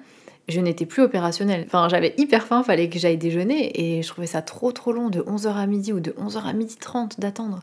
[0.49, 1.65] je n'étais plus opérationnelle.
[1.67, 5.09] Enfin, j'avais hyper faim, fallait que j'aille déjeuner et je trouvais ça trop trop long
[5.09, 7.61] de 11h à midi ou de 11h à midi 30 d'attendre.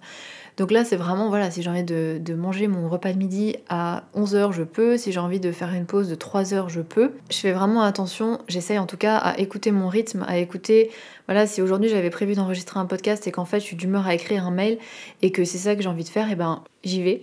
[0.57, 4.03] Donc là, c'est vraiment, voilà, si j'ai envie de, manger mon repas de midi à
[4.15, 4.97] 11h, je peux.
[4.97, 7.11] Si j'ai envie de faire une pause de 3 heures, je peux.
[7.29, 10.91] Je fais vraiment attention, j'essaye en tout cas à écouter mon rythme, à écouter,
[11.27, 14.13] voilà, si aujourd'hui j'avais prévu d'enregistrer un podcast et qu'en fait je suis d'humeur à
[14.13, 14.77] écrire un mail
[15.21, 17.21] et que c'est ça que j'ai envie de faire, et eh ben j'y vais.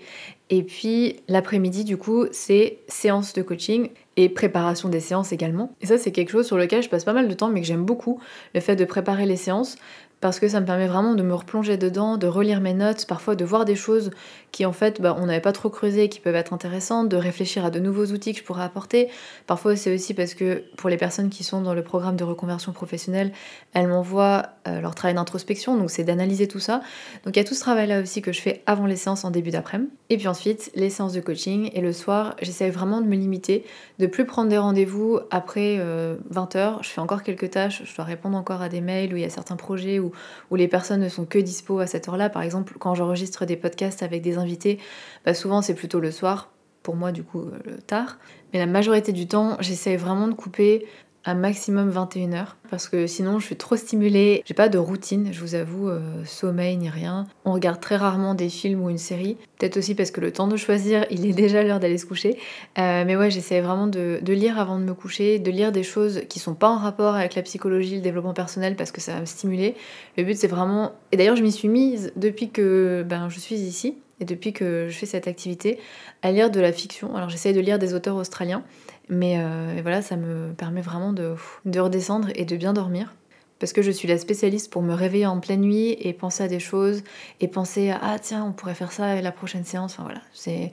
[0.51, 5.75] Et puis l'après-midi, du coup, c'est séance de coaching et préparation des séances également.
[5.81, 7.67] Et ça, c'est quelque chose sur lequel je passe pas mal de temps, mais que
[7.67, 8.21] j'aime beaucoup,
[8.55, 9.77] le fait de préparer les séances
[10.21, 13.37] parce que ça me permet vraiment de me replonger dedans, de relire mes notes, parfois
[13.37, 14.11] de voir des choses
[14.53, 17.65] qui en fait bah, on n'avait pas trop creusé qui peuvent être intéressantes, de réfléchir
[17.65, 19.09] à de nouveaux outils que je pourrais apporter.
[19.47, 22.73] Parfois c'est aussi parce que pour les personnes qui sont dans le programme de reconversion
[22.73, 23.33] professionnelle,
[23.75, 26.81] elles m'envoient euh, leur travail d'introspection, donc c'est d'analyser tout ça.
[27.25, 29.25] Donc il y a tout ce travail là aussi que je fais avant les séances
[29.25, 29.91] en début d'après-midi.
[30.11, 33.65] Et puis ensuite les séances de coaching et le soir j'essaie vraiment de me limiter,
[33.99, 36.57] de plus prendre des rendez-vous après 20h.
[36.57, 39.23] Euh, je fais encore quelques tâches, je dois répondre encore à des mails où il
[39.23, 40.13] y a certains projets où,
[40.51, 42.31] où les personnes ne sont que dispo à cette heure-là.
[42.31, 44.79] Par exemple quand j'enregistre des podcasts avec des invités,
[45.25, 46.51] bah souvent c'est plutôt le soir,
[46.83, 48.19] pour moi du coup le tard.
[48.53, 50.87] Mais la majorité du temps, j'essaie vraiment de couper
[51.25, 54.43] un maximum 21h parce que sinon je suis trop stimulée.
[54.47, 57.27] J'ai pas de routine, je vous avoue, euh, sommeil ni rien.
[57.45, 59.37] On regarde très rarement des films ou une série.
[59.59, 62.39] Peut-être aussi parce que le temps de choisir, il est déjà l'heure d'aller se coucher.
[62.79, 66.23] Euh, mais ouais, j'essaie vraiment de, lire avant de me coucher, de lire des choses
[66.31, 69.21] qui sont pas en rapport avec la psychologie, le développement personnel parce que ça va
[69.21, 69.75] me stimuler.
[70.17, 70.93] Le but c'est vraiment.
[71.13, 74.89] Et d'ailleurs, je m'y suis mise depuis que ben, je suis ici et depuis que
[74.89, 75.79] je fais cette activité
[76.23, 77.15] à lire de la fiction.
[77.17, 78.65] Alors j'essaye de lire des auteurs australiens,
[79.09, 83.15] mais euh, voilà, ça me permet vraiment de, de redescendre et de bien dormir.
[83.59, 86.49] Parce que je suis la spécialiste pour me réveiller en pleine nuit et penser à
[86.49, 87.03] des choses
[87.41, 89.95] et penser à ah tiens on pourrait faire ça la prochaine séance.
[89.95, 90.71] Enfin voilà, c'est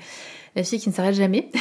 [0.55, 1.49] la fille qui ne s'arrête jamais.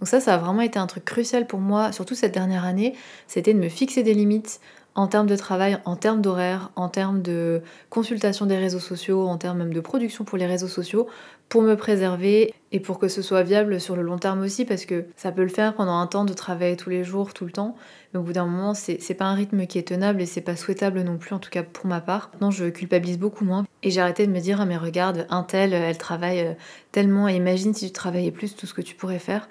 [0.00, 2.94] Donc ça, ça a vraiment été un truc crucial pour moi, surtout cette dernière année,
[3.26, 4.60] c'était de me fixer des limites
[5.00, 9.38] en termes de travail, en termes d'horaire, en termes de consultation des réseaux sociaux, en
[9.38, 11.06] termes même de production pour les réseaux sociaux,
[11.48, 14.84] pour me préserver et pour que ce soit viable sur le long terme aussi, parce
[14.84, 17.50] que ça peut le faire pendant un temps de travailler tous les jours, tout le
[17.50, 17.76] temps,
[18.12, 20.54] mais au bout d'un moment, c'est pas un rythme qui est tenable et c'est pas
[20.54, 22.30] souhaitable non plus, en tout cas pour ma part.
[22.42, 25.44] Non, je culpabilise beaucoup moins et j'ai arrêté de me dire, ah mais regarde, un
[25.44, 26.52] tel, elle travaille euh,
[26.92, 29.48] tellement, et imagine si tu travaillais plus tout ce que tu pourrais faire.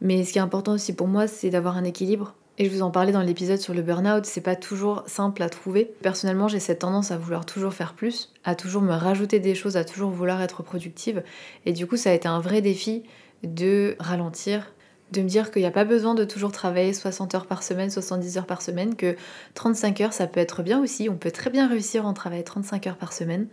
[0.00, 2.82] Mais ce qui est important aussi pour moi, c'est d'avoir un équilibre et je vous
[2.82, 5.94] en parlais dans l'épisode sur le burn-out, c'est pas toujours simple à trouver.
[6.02, 9.76] Personnellement, j'ai cette tendance à vouloir toujours faire plus, à toujours me rajouter des choses,
[9.76, 11.22] à toujours vouloir être productive.
[11.64, 13.04] Et du coup, ça a été un vrai défi
[13.42, 14.72] de ralentir,
[15.12, 17.90] de me dire qu'il n'y a pas besoin de toujours travailler 60 heures par semaine,
[17.90, 19.16] 70 heures par semaine, que
[19.54, 22.86] 35 heures ça peut être bien aussi, on peut très bien réussir en travaillant 35
[22.86, 23.46] heures par semaine,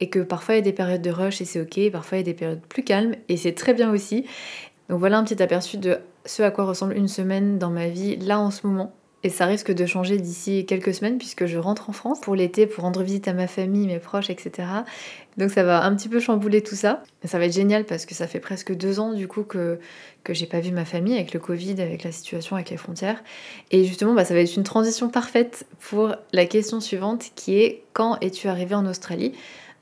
[0.00, 2.20] et que parfois il y a des périodes de rush et c'est ok, parfois il
[2.20, 4.26] y a des périodes plus calmes et c'est très bien aussi.
[4.88, 8.16] Donc voilà un petit aperçu de ce à quoi ressemble une semaine dans ma vie
[8.16, 8.92] là en ce moment.
[9.24, 12.66] Et ça risque de changer d'ici quelques semaines puisque je rentre en France pour l'été
[12.66, 14.68] pour rendre visite à ma famille, mes proches, etc.
[15.38, 17.02] Donc ça va un petit peu chambouler tout ça.
[17.22, 19.78] Mais ça va être génial parce que ça fait presque deux ans du coup que,
[20.24, 23.24] que j'ai pas vu ma famille avec le Covid, avec la situation, avec les frontières.
[23.70, 27.82] Et justement, bah, ça va être une transition parfaite pour la question suivante qui est
[27.94, 29.32] quand es-tu arrivé en Australie?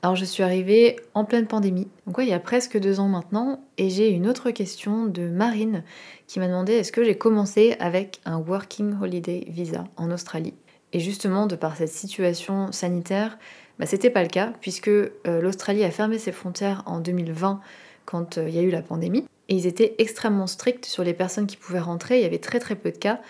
[0.03, 3.63] Alors je suis arrivée en pleine pandémie, donc il y a presque deux ans maintenant,
[3.77, 5.81] et j'ai une autre question de Marine
[6.27, 10.55] qui m'a demandé est-ce que j'ai commencé avec un Working Holiday Visa en Australie?
[10.91, 13.37] Et justement, de par cette situation sanitaire,
[13.79, 17.61] bah, c'était pas le cas, puisque euh, l'Australie a fermé ses frontières en 2020
[18.03, 21.13] quand euh, il y a eu la pandémie, et ils étaient extrêmement stricts sur les
[21.13, 23.21] personnes qui pouvaient rentrer, il y avait très très peu de cas.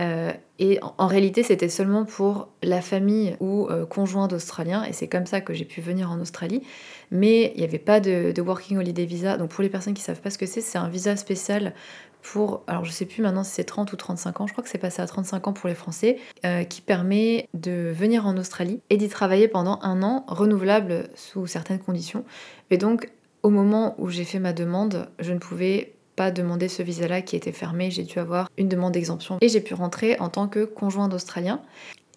[0.00, 5.08] Euh, et en, réalité, c'était seulement pour la famille ou euh, conjoint d'Australiens, et c'est
[5.08, 6.62] comme ça que j'ai pu venir en Australie.
[7.10, 9.36] Mais il n'y avait pas de, Working Holiday Visa.
[9.36, 11.74] Donc pour les personnes qui ne savent pas ce que c'est, c'est un visa spécial
[12.22, 14.70] pour, alors je sais plus maintenant si c'est 30 ou 35 ans, je crois que
[14.70, 18.80] c'est passé à 35 ans pour les Français, euh, qui permet de venir en Australie
[18.90, 22.24] et d'y travailler pendant un an, renouvelable sous certaines conditions.
[22.70, 23.10] Et donc,
[23.42, 27.36] au moment où j'ai fait ma demande, je ne pouvais pas demander ce visa-là qui
[27.36, 30.64] était fermé, j'ai dû avoir une demande d'exemption et j'ai pu rentrer en tant que
[30.64, 31.60] conjoint d'Australien.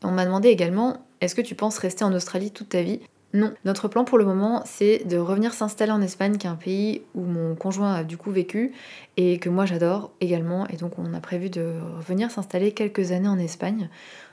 [0.03, 2.99] On m'a demandé également est-ce que tu penses rester en Australie toute ta vie?
[3.33, 6.55] Non, notre plan pour le moment, c'est de revenir s'installer en Espagne, qui est un
[6.55, 8.71] pays où mon conjoint a du coup vécu
[9.17, 10.65] et que moi j'adore également.
[10.67, 13.89] Et donc on a prévu de revenir s'installer quelques années en Espagne,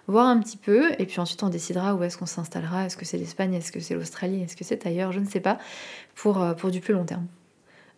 [0.06, 2.86] voir un petit peu, et puis ensuite on décidera où est-ce qu'on s'installera.
[2.86, 5.40] Est-ce que c'est l'Espagne, est-ce que c'est l'Australie, est-ce que c'est ailleurs, je ne sais
[5.40, 5.58] pas,
[6.14, 7.26] pour, euh, pour du plus long terme.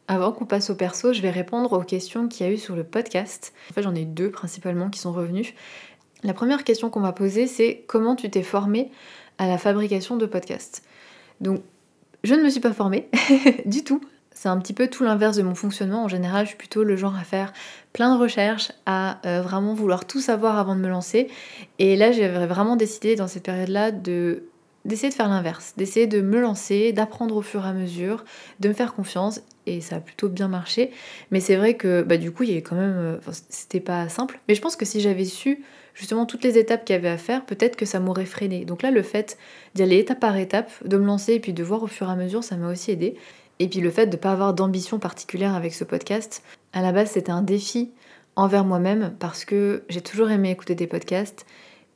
[0.09, 2.77] Avant qu'on passe au perso, je vais répondre aux questions qu'il y a eu sur
[2.77, 3.53] le podcast.
[3.71, 5.55] En fait, j'en ai deux principalement qui sont revenues.
[6.23, 8.91] La première question qu'on m'a posée, c'est comment tu t'es formé
[9.39, 10.83] à la fabrication de podcasts?
[11.41, 11.63] Donc,
[12.25, 13.09] je ne me suis pas formée
[13.67, 14.01] du tout.
[14.31, 16.05] C'est un petit peu tout l'inverse de mon fonctionnement.
[16.05, 17.53] En général, je suis plutôt le genre à faire
[17.93, 21.29] plein de recherches, à euh, vraiment vouloir tout savoir avant de me lancer.
[21.79, 24.45] Et là, j'avais vraiment décidé dans cette période-là de
[24.87, 28.25] d'essayer de faire l'inverse, d'essayer de me lancer, d'apprendre au fur et à mesure,
[28.61, 30.91] de me faire confiance et ça a plutôt bien marché.
[31.31, 32.97] Mais c'est vrai que bah, du coup, il y avait quand même.
[32.97, 33.19] Euh,
[33.49, 34.41] c'était pas simple.
[34.49, 37.19] Mais je pense que si j'avais su justement toutes les étapes qu'il y avait à
[37.19, 38.65] faire, peut-être que ça m'aurait freiné.
[38.65, 39.37] Donc là, le fait
[39.75, 42.13] d'y aller étape par étape, de me lancer et puis de voir au fur et
[42.13, 43.17] à mesure, ça m'a aussi aidé.
[43.59, 46.93] Et puis le fait de ne pas avoir d'ambition particulière avec ce podcast, à la
[46.93, 47.91] base, c'était un défi
[48.37, 51.47] envers moi-même parce que j'ai toujours aimé écouter des podcasts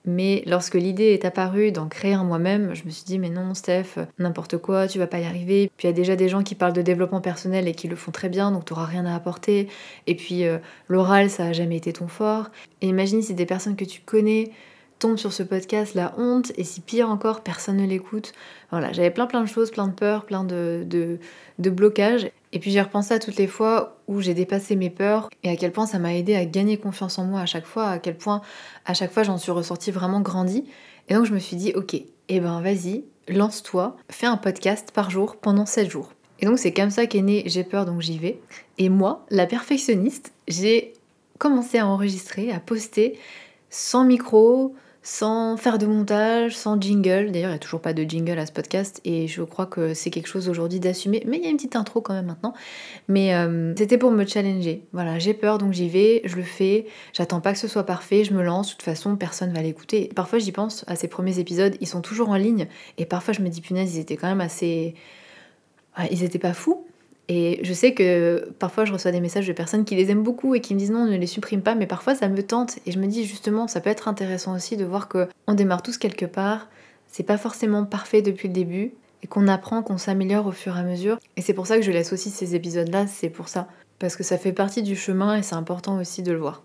[0.07, 3.55] mais lorsque l'idée est apparue d'en créer un moi-même, je me suis dit mais non
[3.55, 5.71] Steph, n'importe quoi, tu vas pas y arriver.
[5.77, 7.97] Puis il y a déjà des gens qui parlent de développement personnel et qui le
[7.97, 9.69] font très bien, donc tu n'auras rien à apporter.
[10.07, 10.59] Et puis euh,
[10.89, 12.51] l'oral, ça a jamais été ton fort.
[12.81, 14.53] Et imagine si des personnes que tu connais
[15.01, 18.33] tombent sur ce podcast, la honte, et si pire encore, personne ne l'écoute.
[18.71, 21.19] Voilà, j'avais plein plein de choses, plein de peurs, plein de,
[21.59, 22.31] blocages.
[22.53, 25.57] Et puis j'ai repensé à toutes les fois où j'ai dépassé mes peurs et à
[25.57, 28.17] quel point ça m'a aidé à gagner confiance en moi à chaque fois, à quel
[28.17, 28.43] point
[28.87, 30.65] à chaque fois j'en suis ressortie vraiment grandi.
[31.09, 31.97] Et donc je me suis dit, ok,
[32.29, 36.13] eh ben vas-y, lance-toi, fais un podcast par jour pendant 7 jours.
[36.41, 38.41] Et donc c'est comme ça qu'est né J'ai peur donc j'y vais.
[38.79, 40.93] Et moi, la perfectionniste, j'ai
[41.39, 43.19] commencé à enregistrer, à poster
[43.71, 47.31] sans micro, sans faire de montage, sans jingle.
[47.31, 49.95] D'ailleurs, il n'y a toujours pas de jingle à ce podcast et je crois que
[49.95, 51.23] c'est quelque chose aujourd'hui d'assumer.
[51.27, 52.53] Mais il y a une petite intro quand même maintenant.
[53.09, 54.85] Mais euh, c'était pour me challenger.
[54.93, 56.87] Voilà, j'ai peur donc j'y vais, je le fais.
[57.15, 58.69] J'attends pas que ce soit parfait, je me lance.
[58.69, 60.11] De toute façon, personne va l'écouter.
[60.15, 62.67] Parfois, j'y pense à ces premiers épisodes, ils sont toujours en ligne
[62.99, 64.95] et parfois je me dis punaise, ils étaient quand même assez.
[66.11, 66.87] Ils étaient pas fous,
[67.33, 70.57] et je sais que parfois je reçois des messages de personnes qui les aiment beaucoup
[70.57, 72.91] et qui me disent non, ne les supprime pas, mais parfois ça me tente et
[72.91, 75.97] je me dis justement, ça peut être intéressant aussi de voir que on démarre tous
[75.97, 76.67] quelque part,
[77.07, 80.81] c'est pas forcément parfait depuis le début et qu'on apprend, qu'on s'améliore au fur et
[80.81, 81.21] à mesure.
[81.37, 83.69] Et c'est pour ça que je laisse aussi ces épisodes-là, c'est pour ça.
[84.01, 86.65] Parce que ça fait partie du chemin et c'est important aussi de le voir.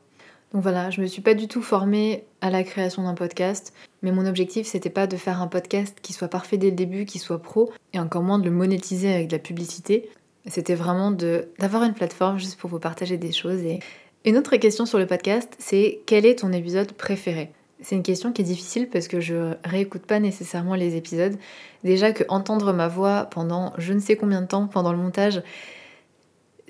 [0.52, 4.12] Donc voilà, je me suis pas du tout formée à la création d'un podcast, mais
[4.12, 7.20] mon objectif c'était pas de faire un podcast qui soit parfait dès le début, qui
[7.20, 10.10] soit pro, et encore moins de le monétiser avec de la publicité.
[10.48, 13.62] C'était vraiment d'avoir une plateforme juste pour vous partager des choses.
[13.62, 13.80] Et
[14.26, 17.52] une autre question sur le podcast, c'est quel est ton épisode préféré?
[17.82, 21.36] C'est une question qui est difficile parce que je réécoute pas nécessairement les épisodes.
[21.84, 25.42] Déjà que entendre ma voix pendant je ne sais combien de temps pendant le montage,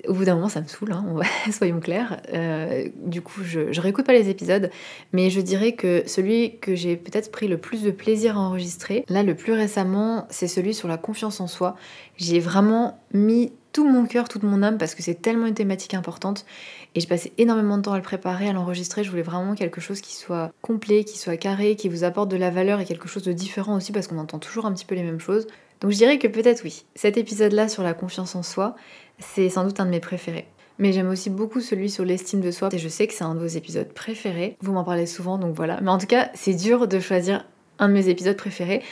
[0.08, 1.04] au bout d'un moment, ça me saoule, hein,
[1.52, 2.20] soyons clairs.
[2.32, 4.70] Euh, du coup, je, je réécoute pas les épisodes,
[5.12, 9.04] mais je dirais que celui que j'ai peut-être pris le plus de plaisir à enregistrer,
[9.08, 11.76] là, le plus récemment, c'est celui sur la confiance en soi.
[12.16, 15.92] J'ai vraiment mis tout mon cœur, toute mon âme, parce que c'est tellement une thématique
[15.92, 16.46] importante.
[16.94, 19.04] Et j'ai passé énormément de temps à le préparer, à l'enregistrer.
[19.04, 22.38] Je voulais vraiment quelque chose qui soit complet, qui soit carré, qui vous apporte de
[22.38, 24.94] la valeur et quelque chose de différent aussi, parce qu'on entend toujours un petit peu
[24.94, 25.46] les mêmes choses.
[25.82, 28.76] Donc je dirais que peut-être oui, cet épisode-là sur la confiance en soi,
[29.18, 30.46] c'est sans doute un de mes préférés.
[30.78, 33.34] Mais j'aime aussi beaucoup celui sur l'estime de soi, et je sais que c'est un
[33.34, 34.56] de vos épisodes préférés.
[34.62, 35.82] Vous m'en parlez souvent, donc voilà.
[35.82, 37.44] Mais en tout cas, c'est dur de choisir
[37.78, 38.82] un de mes épisodes préférés.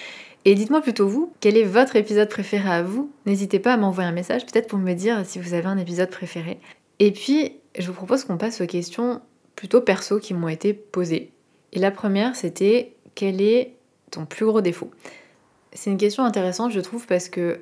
[0.46, 3.10] Et dites-moi plutôt vous, quel est votre épisode préféré à vous?
[3.24, 6.10] N'hésitez pas à m'envoyer un message, peut-être pour me dire si vous avez un épisode
[6.10, 6.58] préféré.
[6.98, 9.22] Et puis, je vous propose qu'on passe aux questions
[9.56, 11.30] plutôt perso qui m'ont été posées.
[11.72, 13.74] Et la première, c'était quel est
[14.10, 14.90] ton plus gros défaut?
[15.72, 17.60] C'est une question intéressante, je trouve, parce que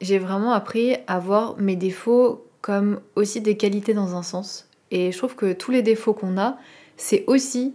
[0.00, 4.68] j'ai vraiment appris à voir mes défauts comme aussi des qualités dans un sens.
[4.92, 6.56] Et je trouve que tous les défauts qu'on a,
[6.96, 7.74] c'est aussi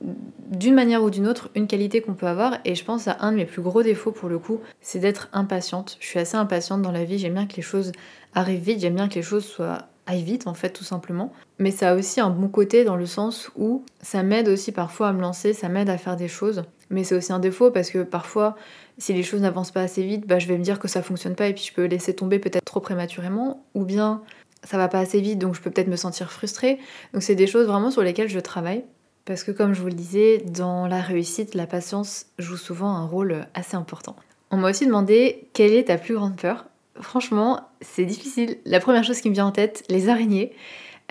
[0.00, 2.58] d'une manière ou d'une autre une qualité qu'on peut avoir.
[2.64, 5.28] Et je pense à un de mes plus gros défauts pour le coup c'est d'être
[5.32, 5.96] impatiente.
[6.00, 7.18] Je suis assez impatiente dans la vie.
[7.18, 7.92] J'aime bien que les choses
[8.34, 8.80] arrivent vite.
[8.80, 11.32] J'aime bien que les choses soient aillent vite en fait tout simplement.
[11.58, 15.08] Mais ça a aussi un bon côté dans le sens où ça m'aide aussi parfois
[15.08, 16.64] à me lancer ça m'aide à faire des choses.
[16.88, 18.56] Mais c'est aussi un défaut parce que parfois
[18.98, 21.36] si les choses n'avancent pas assez vite bah, je vais me dire que ça fonctionne
[21.36, 23.64] pas et puis je peux laisser tomber peut-être trop prématurément.
[23.74, 24.22] Ou bien
[24.64, 26.78] ça va pas assez vite, donc je peux peut-être me sentir frustrée.
[27.12, 28.84] Donc c'est des choses vraiment sur lesquelles je travaille.
[29.24, 33.06] Parce que comme je vous le disais, dans la réussite, la patience joue souvent un
[33.06, 34.16] rôle assez important.
[34.50, 36.66] On m'a aussi demandé quelle est ta plus grande peur.
[37.00, 38.58] Franchement, c'est difficile.
[38.64, 40.52] La première chose qui me vient en tête, les araignées.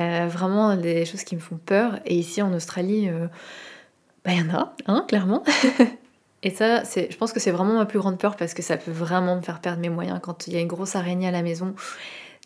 [0.01, 1.99] Euh, vraiment des choses qui me font peur.
[2.05, 3.27] Et ici en Australie, euh,
[4.23, 5.43] bah, il y en a, hein, clairement.
[6.43, 8.91] Et ça, je pense que c'est vraiment ma plus grande peur parce que ça peut
[8.91, 11.41] vraiment me faire perdre mes moyens quand il y a une grosse araignée à la
[11.41, 11.75] maison.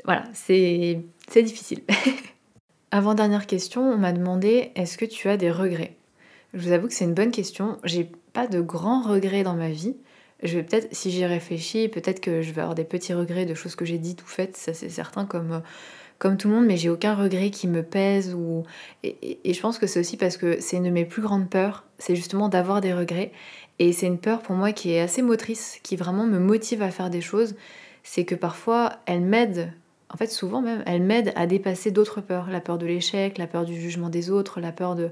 [0.06, 1.84] Voilà, c'est difficile.
[2.96, 5.96] Avant-dernière question, on m'a demandé est-ce que tu as des regrets?
[6.54, 7.80] Je vous avoue que c'est une bonne question.
[7.84, 9.96] J'ai pas de grands regrets dans ma vie.
[10.44, 13.56] Je vais peut-être, si j'y réfléchis, peut-être que je vais avoir des petits regrets de
[13.56, 15.64] choses que j'ai dites ou faites, ça c'est certain, comme,
[16.20, 18.36] comme tout le monde, mais j'ai aucun regret qui me pèse.
[18.36, 18.62] Ou...
[19.02, 21.50] Et, et je pense que c'est aussi parce que c'est une de mes plus grandes
[21.50, 23.32] peurs, c'est justement d'avoir des regrets.
[23.80, 26.92] Et c'est une peur pour moi qui est assez motrice, qui vraiment me motive à
[26.92, 27.56] faire des choses.
[28.04, 29.74] C'est que parfois, elle m'aide
[30.14, 33.48] en fait souvent même, elle m'aide à dépasser d'autres peurs, la peur de l'échec, la
[33.48, 35.10] peur du jugement des autres, la peur de...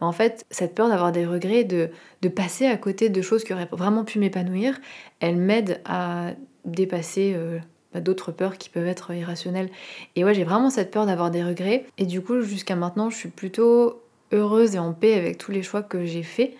[0.00, 1.88] En fait, cette peur d'avoir des regrets, de,
[2.28, 4.78] passer à côté de choses qui auraient vraiment pu m'épanouir,
[5.20, 6.32] elle m'aide à
[6.66, 7.58] dépasser euh,
[7.94, 9.70] bah, d'autres peurs qui peuvent être irrationnelles.
[10.16, 11.86] Et ouais, j'ai vraiment cette peur d'avoir des regrets.
[11.96, 14.02] Et du coup, jusqu'à maintenant, je suis plutôt
[14.32, 16.52] heureuse et en paix avec tous les choix que j'ai faits,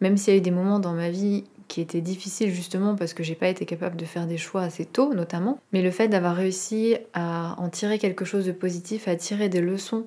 [0.00, 3.14] même s'il y a eu des moments dans ma vie qui était difficile justement parce
[3.14, 5.60] que j'ai pas été capable de faire des choix assez tôt notamment.
[5.72, 9.60] Mais le fait d'avoir réussi à en tirer quelque chose de positif, à tirer des
[9.60, 10.06] leçons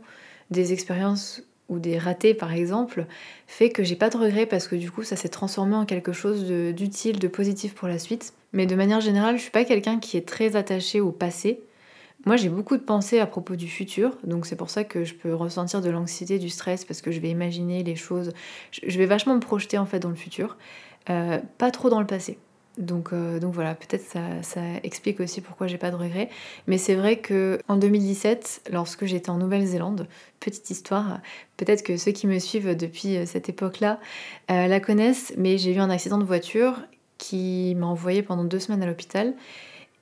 [0.51, 3.05] des expériences ou des ratés par exemple,
[3.47, 6.11] fait que j'ai pas de regrets parce que du coup ça s'est transformé en quelque
[6.11, 8.33] chose d'utile, de, positif pour la suite.
[8.51, 11.61] Mais de manière générale, je suis pas quelqu'un qui est très attaché au passé.
[12.25, 15.13] Moi, j'ai beaucoup de pensées à propos du futur, donc c'est pour ça que je
[15.13, 18.31] peux ressentir de l'anxiété, du stress, parce que je vais imaginer les choses.
[18.71, 20.55] Je vais vachement me projeter en fait dans le futur.
[21.09, 22.37] Euh, pas trop dans le passé.
[22.77, 26.29] Donc, euh, donc voilà, peut-être ça, ça, explique aussi pourquoi j'ai pas de regrets.
[26.65, 30.07] Mais c'est vrai que en 2017, lorsque j'étais en Nouvelle-Zélande,
[30.39, 31.19] petite histoire,
[31.57, 33.99] peut-être que ceux qui me suivent depuis euh, cette époque-là
[34.49, 36.81] la connaissent, mais j'ai eu un accident de voiture
[37.17, 39.33] qui m'a envoyé pendant deux semaines à l'hôpital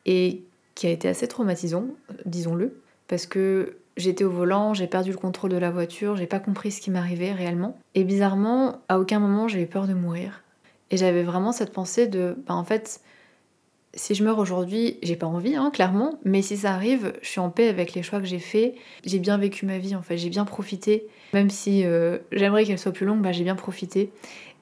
[0.05, 0.43] et
[0.75, 1.85] qui a été assez traumatisant,
[2.25, 6.39] disons-le, parce que J'étais au volant, j'ai perdu le contrôle de la voiture, j'ai pas
[6.39, 7.77] compris ce qui m'arrivait réellement.
[7.93, 10.43] Et bizarrement, à aucun moment j'ai eu peur de mourir.
[10.91, 13.01] Et j'avais vraiment cette pensée de, bah en fait,
[13.93, 17.39] si je meurs aujourd'hui, j'ai pas envie, hein, clairement, mais si ça arrive, je suis
[17.39, 18.75] en paix avec les choix que j'ai faits.
[19.05, 21.07] J'ai bien vécu ma vie, en fait, j'ai bien profité.
[21.33, 24.11] Même si euh, j'aimerais qu'elle soit plus longue, bah, j'ai bien profité.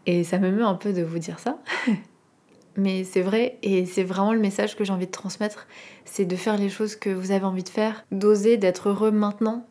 [0.06, 1.60] Et ça me meut un peu de vous dire ça.
[2.78, 5.68] mais c'est vrai, et c'est vraiment le message que j'ai envie de transmettre
[6.10, 9.68] c'est de faire les choses que vous avez envie de faire, d'oser, d'être heureux maintenant,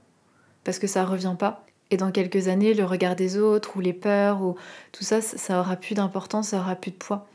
[0.65, 1.67] parce que ça revient pas.
[1.91, 4.57] Et dans quelques années, le regard des autres ou les peurs ou
[4.93, 7.27] tout ça, ça aura plus d'importance, ça aura plus de poids.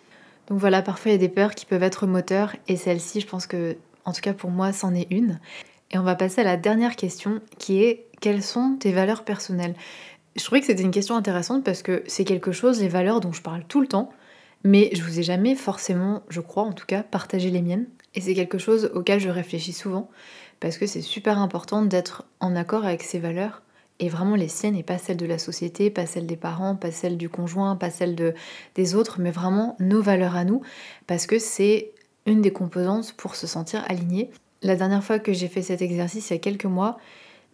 [0.47, 3.27] Donc voilà, parfois il y a des peurs qui peuvent être moteurs et celle-ci, je
[3.27, 5.39] pense que, en tout cas pour moi, c'en est une.
[5.91, 9.75] Et on va passer à la dernière question qui est quelles sont tes valeurs personnelles?
[10.35, 13.33] Je trouvais que c'était une question intéressante parce que c'est quelque chose, les valeurs dont
[13.33, 14.11] je parle tout le temps,
[14.63, 17.87] mais je vous ai jamais forcément, je crois en tout cas, partagé les miennes.
[18.15, 20.09] Et c'est quelque chose auquel je réfléchis souvent
[20.59, 23.62] parce que c'est super important d'être en accord avec ses valeurs
[23.99, 26.91] et vraiment les siennes et pas celles de la société, pas celles des parents, pas
[26.91, 28.33] celles du conjoint, pas celles de,
[28.75, 30.61] des autres, mais vraiment nos valeurs à nous,
[31.07, 31.91] parce que c'est
[32.25, 34.31] une des composantes pour se sentir aligné.
[34.61, 36.97] La dernière fois que j'ai fait cet exercice, il y a quelques mois,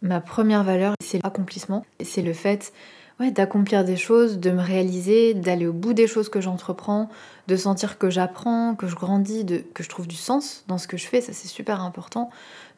[0.02, 1.86] ma première valeur, c'est l'accomplissement.
[2.04, 2.72] C'est le fait
[3.20, 7.10] ouais, d'accomplir des choses, de me réaliser, d'aller au bout des choses que j'entreprends,
[7.48, 10.88] de sentir que j'apprends, que je grandis, de, que je trouve du sens dans ce
[10.88, 12.30] que je fais, ça c'est super important,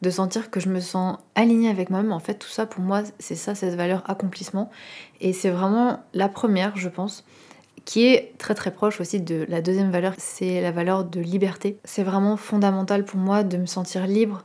[0.02, 2.12] de sentir que je me sens alignée avec moi-même.
[2.12, 4.70] En fait, tout ça pour moi, c'est ça, cette valeur accomplissement.
[5.20, 7.24] Et c'est vraiment la première, je pense,
[7.84, 11.78] qui est très très proche aussi de la deuxième valeur, c'est la valeur de liberté.
[11.84, 14.44] C'est vraiment fondamental pour moi de me sentir libre,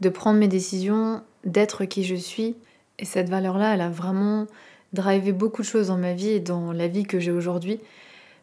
[0.00, 2.56] de prendre mes décisions, d'être qui je suis.
[2.98, 4.46] Et cette valeur-là, elle a vraiment
[4.92, 7.80] drivé beaucoup de choses dans ma vie et dans la vie que j'ai aujourd'hui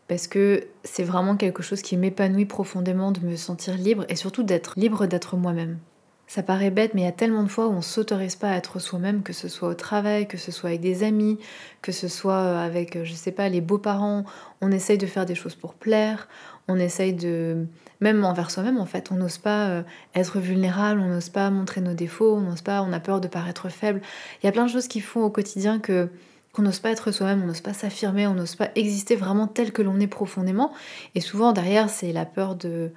[0.08, 4.44] parce que c'est vraiment quelque chose qui m'épanouit profondément de me sentir libre et surtout
[4.44, 5.80] d'être libre d'être moi-même.
[6.28, 8.58] Ça paraît bête, mais il y a tellement de fois où on s'autorise pas à
[8.58, 11.38] être soi-même, que ce soit au travail, que ce soit avec des amis,
[11.84, 14.26] que ce soit avec, je sais pas, les beaux-parents.
[14.60, 16.28] On essaye de faire des choses pour plaire,
[16.68, 17.68] on essaye de.
[18.02, 19.84] Même envers soi-même, en fait, on n'ose pas euh,
[20.16, 23.28] être vulnérable, on n'ose pas montrer nos défauts, on n'ose pas, on a peur de
[23.28, 24.02] paraître faible.
[24.42, 26.10] Il y a plein de choses qui font au quotidien que
[26.56, 29.74] qu'on n'ose pas être soi-même, on n'ose pas s'affirmer, on n'ose pas exister vraiment tel
[29.74, 30.72] que l'on est profondément.
[31.14, 32.92] Et souvent derrière, c'est la peur de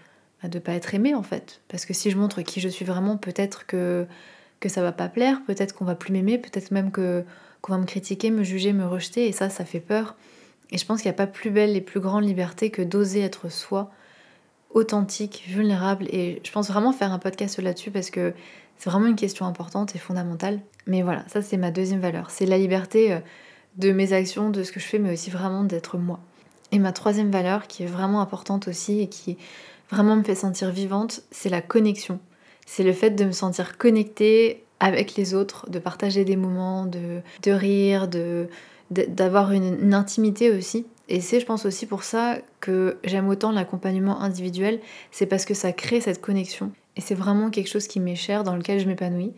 [0.44, 1.60] ne bah, pas être aimé en fait.
[1.66, 4.06] Parce que si je montre qui je suis vraiment, peut-être que,
[4.60, 7.24] que ça va pas plaire, peut-être qu'on va plus m'aimer, peut-être même que
[7.60, 9.26] qu'on va me critiquer, me juger, me rejeter.
[9.26, 10.14] Et ça, ça fait peur.
[10.70, 13.20] Et je pense qu'il n'y a pas plus belle et plus grande liberté que d'oser
[13.22, 13.90] être soi
[14.70, 16.06] authentique, vulnérable.
[16.10, 18.34] Et je pense vraiment faire un podcast là-dessus parce que
[18.76, 20.60] c'est vraiment une question importante et fondamentale.
[20.86, 22.30] Mais voilà, ça c'est ma deuxième valeur.
[22.30, 23.18] C'est la liberté euh,
[23.78, 26.20] de mes actions, de ce que je fais, mais aussi vraiment d'être moi.
[26.72, 29.38] Et ma troisième valeur, qui est vraiment importante aussi et qui
[29.90, 32.18] vraiment me fait sentir vivante, c'est la connexion.
[32.66, 37.20] C'est le fait de me sentir connectée avec les autres, de partager des moments, de,
[37.42, 38.48] de rire, de,
[38.90, 40.86] d'avoir une, intimité aussi.
[41.08, 45.54] Et c'est, je pense aussi pour ça que j'aime autant l'accompagnement individuel, c'est parce que
[45.54, 46.70] ça crée cette connexion.
[46.96, 49.32] Et c'est vraiment quelque chose qui m'est cher, dans lequel je m'épanouis.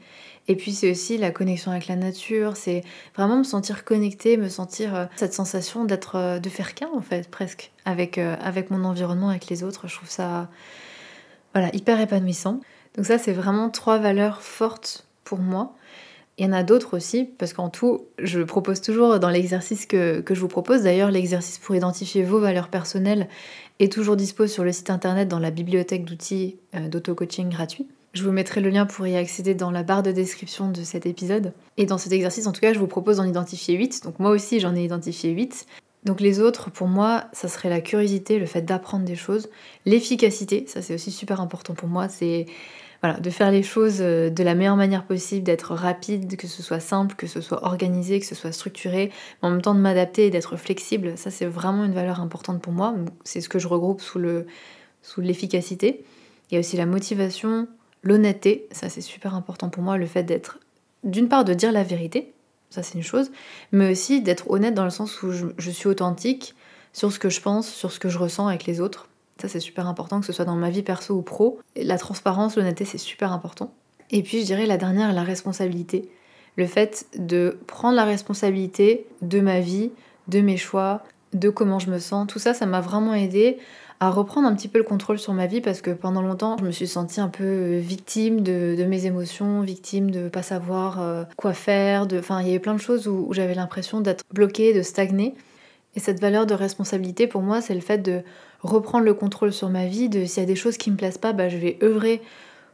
[0.49, 2.82] Et puis c'est aussi la connexion avec la nature, c'est
[3.14, 7.01] vraiment me sentir connectée, me sentir euh, cette sensation d'être, euh, de faire qu'un en
[7.01, 9.86] fait, presque, avec, euh, avec mon environnement, avec les autres.
[9.86, 10.49] Je trouve ça
[11.55, 12.61] voilà, hyper épanouissant.
[12.97, 15.76] Donc ça, c'est vraiment trois valeurs fortes pour moi.
[16.38, 20.24] Il y en a d'autres aussi, parce qu'en tout, je propose toujours dans l'exercice que,
[20.28, 23.28] je vous propose, d'ailleurs l'exercice pour identifier vos valeurs personnelles
[23.78, 27.86] est toujours dispo sur le site internet dans la bibliothèque d'outils d'auto-coaching gratuit.
[28.13, 31.07] Je vous mettrai le lien pour y accéder dans la barre de description de cet
[31.07, 31.53] épisode.
[31.77, 34.03] Et dans cet exercice, en tout cas, je vous propose d'en identifier 8.
[34.05, 35.67] Donc moi aussi, j'en ai identifié 8.
[36.05, 39.51] Donc les autres, pour moi, ça serait la curiosité, le fait d'apprendre des choses,
[39.85, 42.47] l'efficacité, ça c'est aussi super important pour moi, c'est
[43.03, 46.81] de faire les choses euh, de la meilleure manière possible, d'être rapide, que ce soit
[46.81, 49.11] simple, que ce soit organisé, que ce soit structuré,
[49.43, 51.17] mais en même temps de m'adapter et d'être flexible.
[51.17, 52.95] Ça, c'est vraiment une valeur importante pour moi.
[53.25, 54.47] C'est ce que je regroupe sous le
[55.03, 56.05] sous l'efficacité.
[56.51, 57.69] Il y a aussi la motivation,
[58.03, 58.68] l'honnêteté.
[58.72, 59.96] Ça, c'est super important pour moi.
[59.96, 60.59] Le fait d'être,
[61.05, 62.32] d'une part, de dire la vérité.
[62.70, 63.30] Ça, c'est une chose.
[63.72, 66.55] Mais aussi d'être honnête dans le sens où je suis authentique
[66.92, 69.09] sur ce que je pense, sur ce que je ressens avec les autres.
[69.40, 71.61] Ça, c'est super important, que ce soit dans ma vie perso ou pro.
[71.76, 73.72] La transparence, l'honnêteté, c'est super important.
[74.11, 76.11] Et puis, je dirais la dernière, la responsabilité.
[76.57, 79.92] Le fait de prendre la responsabilité de ma vie,
[80.28, 82.26] de mes choix, de comment je me sens.
[82.26, 83.59] Tout ça, ça m'a vraiment aidé
[84.03, 86.64] à reprendre un petit peu le contrôle sur ma vie parce que pendant longtemps, je
[86.64, 91.53] me suis sentie un peu victime de, mes émotions, victime de pas savoir euh, quoi
[91.53, 92.07] faire.
[92.18, 95.34] Enfin, il y avait plein de choses où, j'avais l'impression d'être bloquée, de stagner.
[95.96, 98.22] Et cette valeur de responsabilité, pour moi, c'est le fait de
[98.62, 101.18] reprendre le contrôle sur ma vie, de s'il y a des choses qui me plaisent
[101.18, 102.22] pas, bah, je vais œuvrer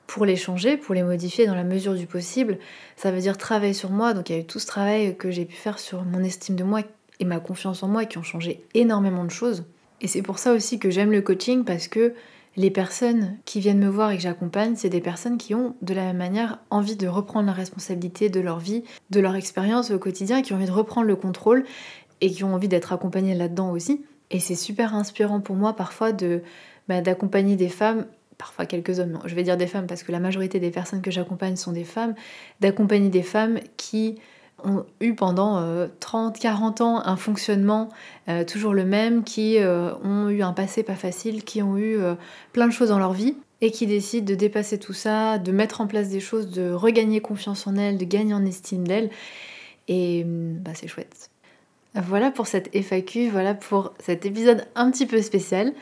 [0.06, 2.58] pour les changer, pour les modifier dans la mesure du possible.
[2.96, 5.32] Ça veut dire travailler sur moi, donc il y a eu tout ce travail que
[5.32, 6.82] j'ai pu faire sur mon estime de moi
[7.18, 9.64] et ma confiance en moi qui ont changé énormément de choses.
[10.00, 12.14] Et c'est pour ça aussi que j'aime le coaching parce que
[12.56, 15.94] les personnes qui viennent me voir et que j'accompagne, c'est des personnes qui ont de
[15.94, 19.98] la même manière envie de reprendre la responsabilité de leur vie, de leur expérience au
[19.98, 21.64] quotidien, qui ont envie de reprendre le contrôle
[22.20, 24.04] et qui ont envie d'être accompagnées là-dedans aussi.
[24.30, 26.42] Et c'est super inspirant pour moi parfois de
[26.88, 28.06] bah, d'accompagner des femmes,
[28.38, 31.10] parfois quelques hommes, je vais dire des femmes parce que la majorité des personnes que
[31.10, 32.14] j'accompagne sont des femmes,
[32.60, 34.18] d'accompagner des femmes qui
[34.64, 37.90] ont eu pendant 30, euh, 40 ans un fonctionnement
[38.28, 41.98] euh, toujours le même, qui euh, ont eu un passé pas facile, qui ont eu
[42.52, 45.80] plein de choses dans leur vie et qui décident de dépasser tout ça, de mettre
[45.80, 49.10] en place des choses, de regagner confiance en elles, de gagner en estime d'elles.
[49.88, 51.30] Et bah, c'est chouette.
[51.94, 55.72] Voilà pour cette FAQ, voilà pour cet épisode un petit peu spécial.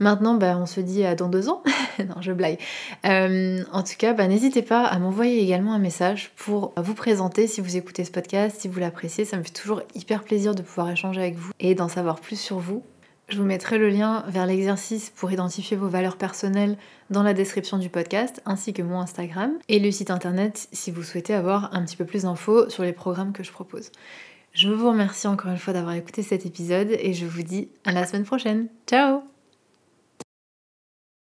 [0.00, 1.62] Maintenant, bah, on se dit à dans deux ans.
[1.98, 2.58] non, je blague.
[3.06, 7.46] Euh, en tout cas, bah, n'hésitez pas à m'envoyer également un message pour vous présenter
[7.46, 9.24] si vous écoutez ce podcast, si vous l'appréciez.
[9.24, 12.38] Ça me fait toujours hyper plaisir de pouvoir échanger avec vous et d'en savoir plus
[12.38, 12.82] sur vous.
[13.28, 16.78] Je vous mettrai le lien vers l'exercice pour identifier vos valeurs personnelles
[17.10, 21.02] dans la description du podcast, ainsi que mon Instagram et le site internet si vous
[21.02, 23.92] souhaitez avoir un petit peu plus d'infos sur les programmes que je propose.
[24.52, 27.92] Je vous remercie encore une fois d'avoir écouté cet épisode et je vous dis à
[27.92, 28.68] la semaine prochaine.
[28.86, 29.37] Ciao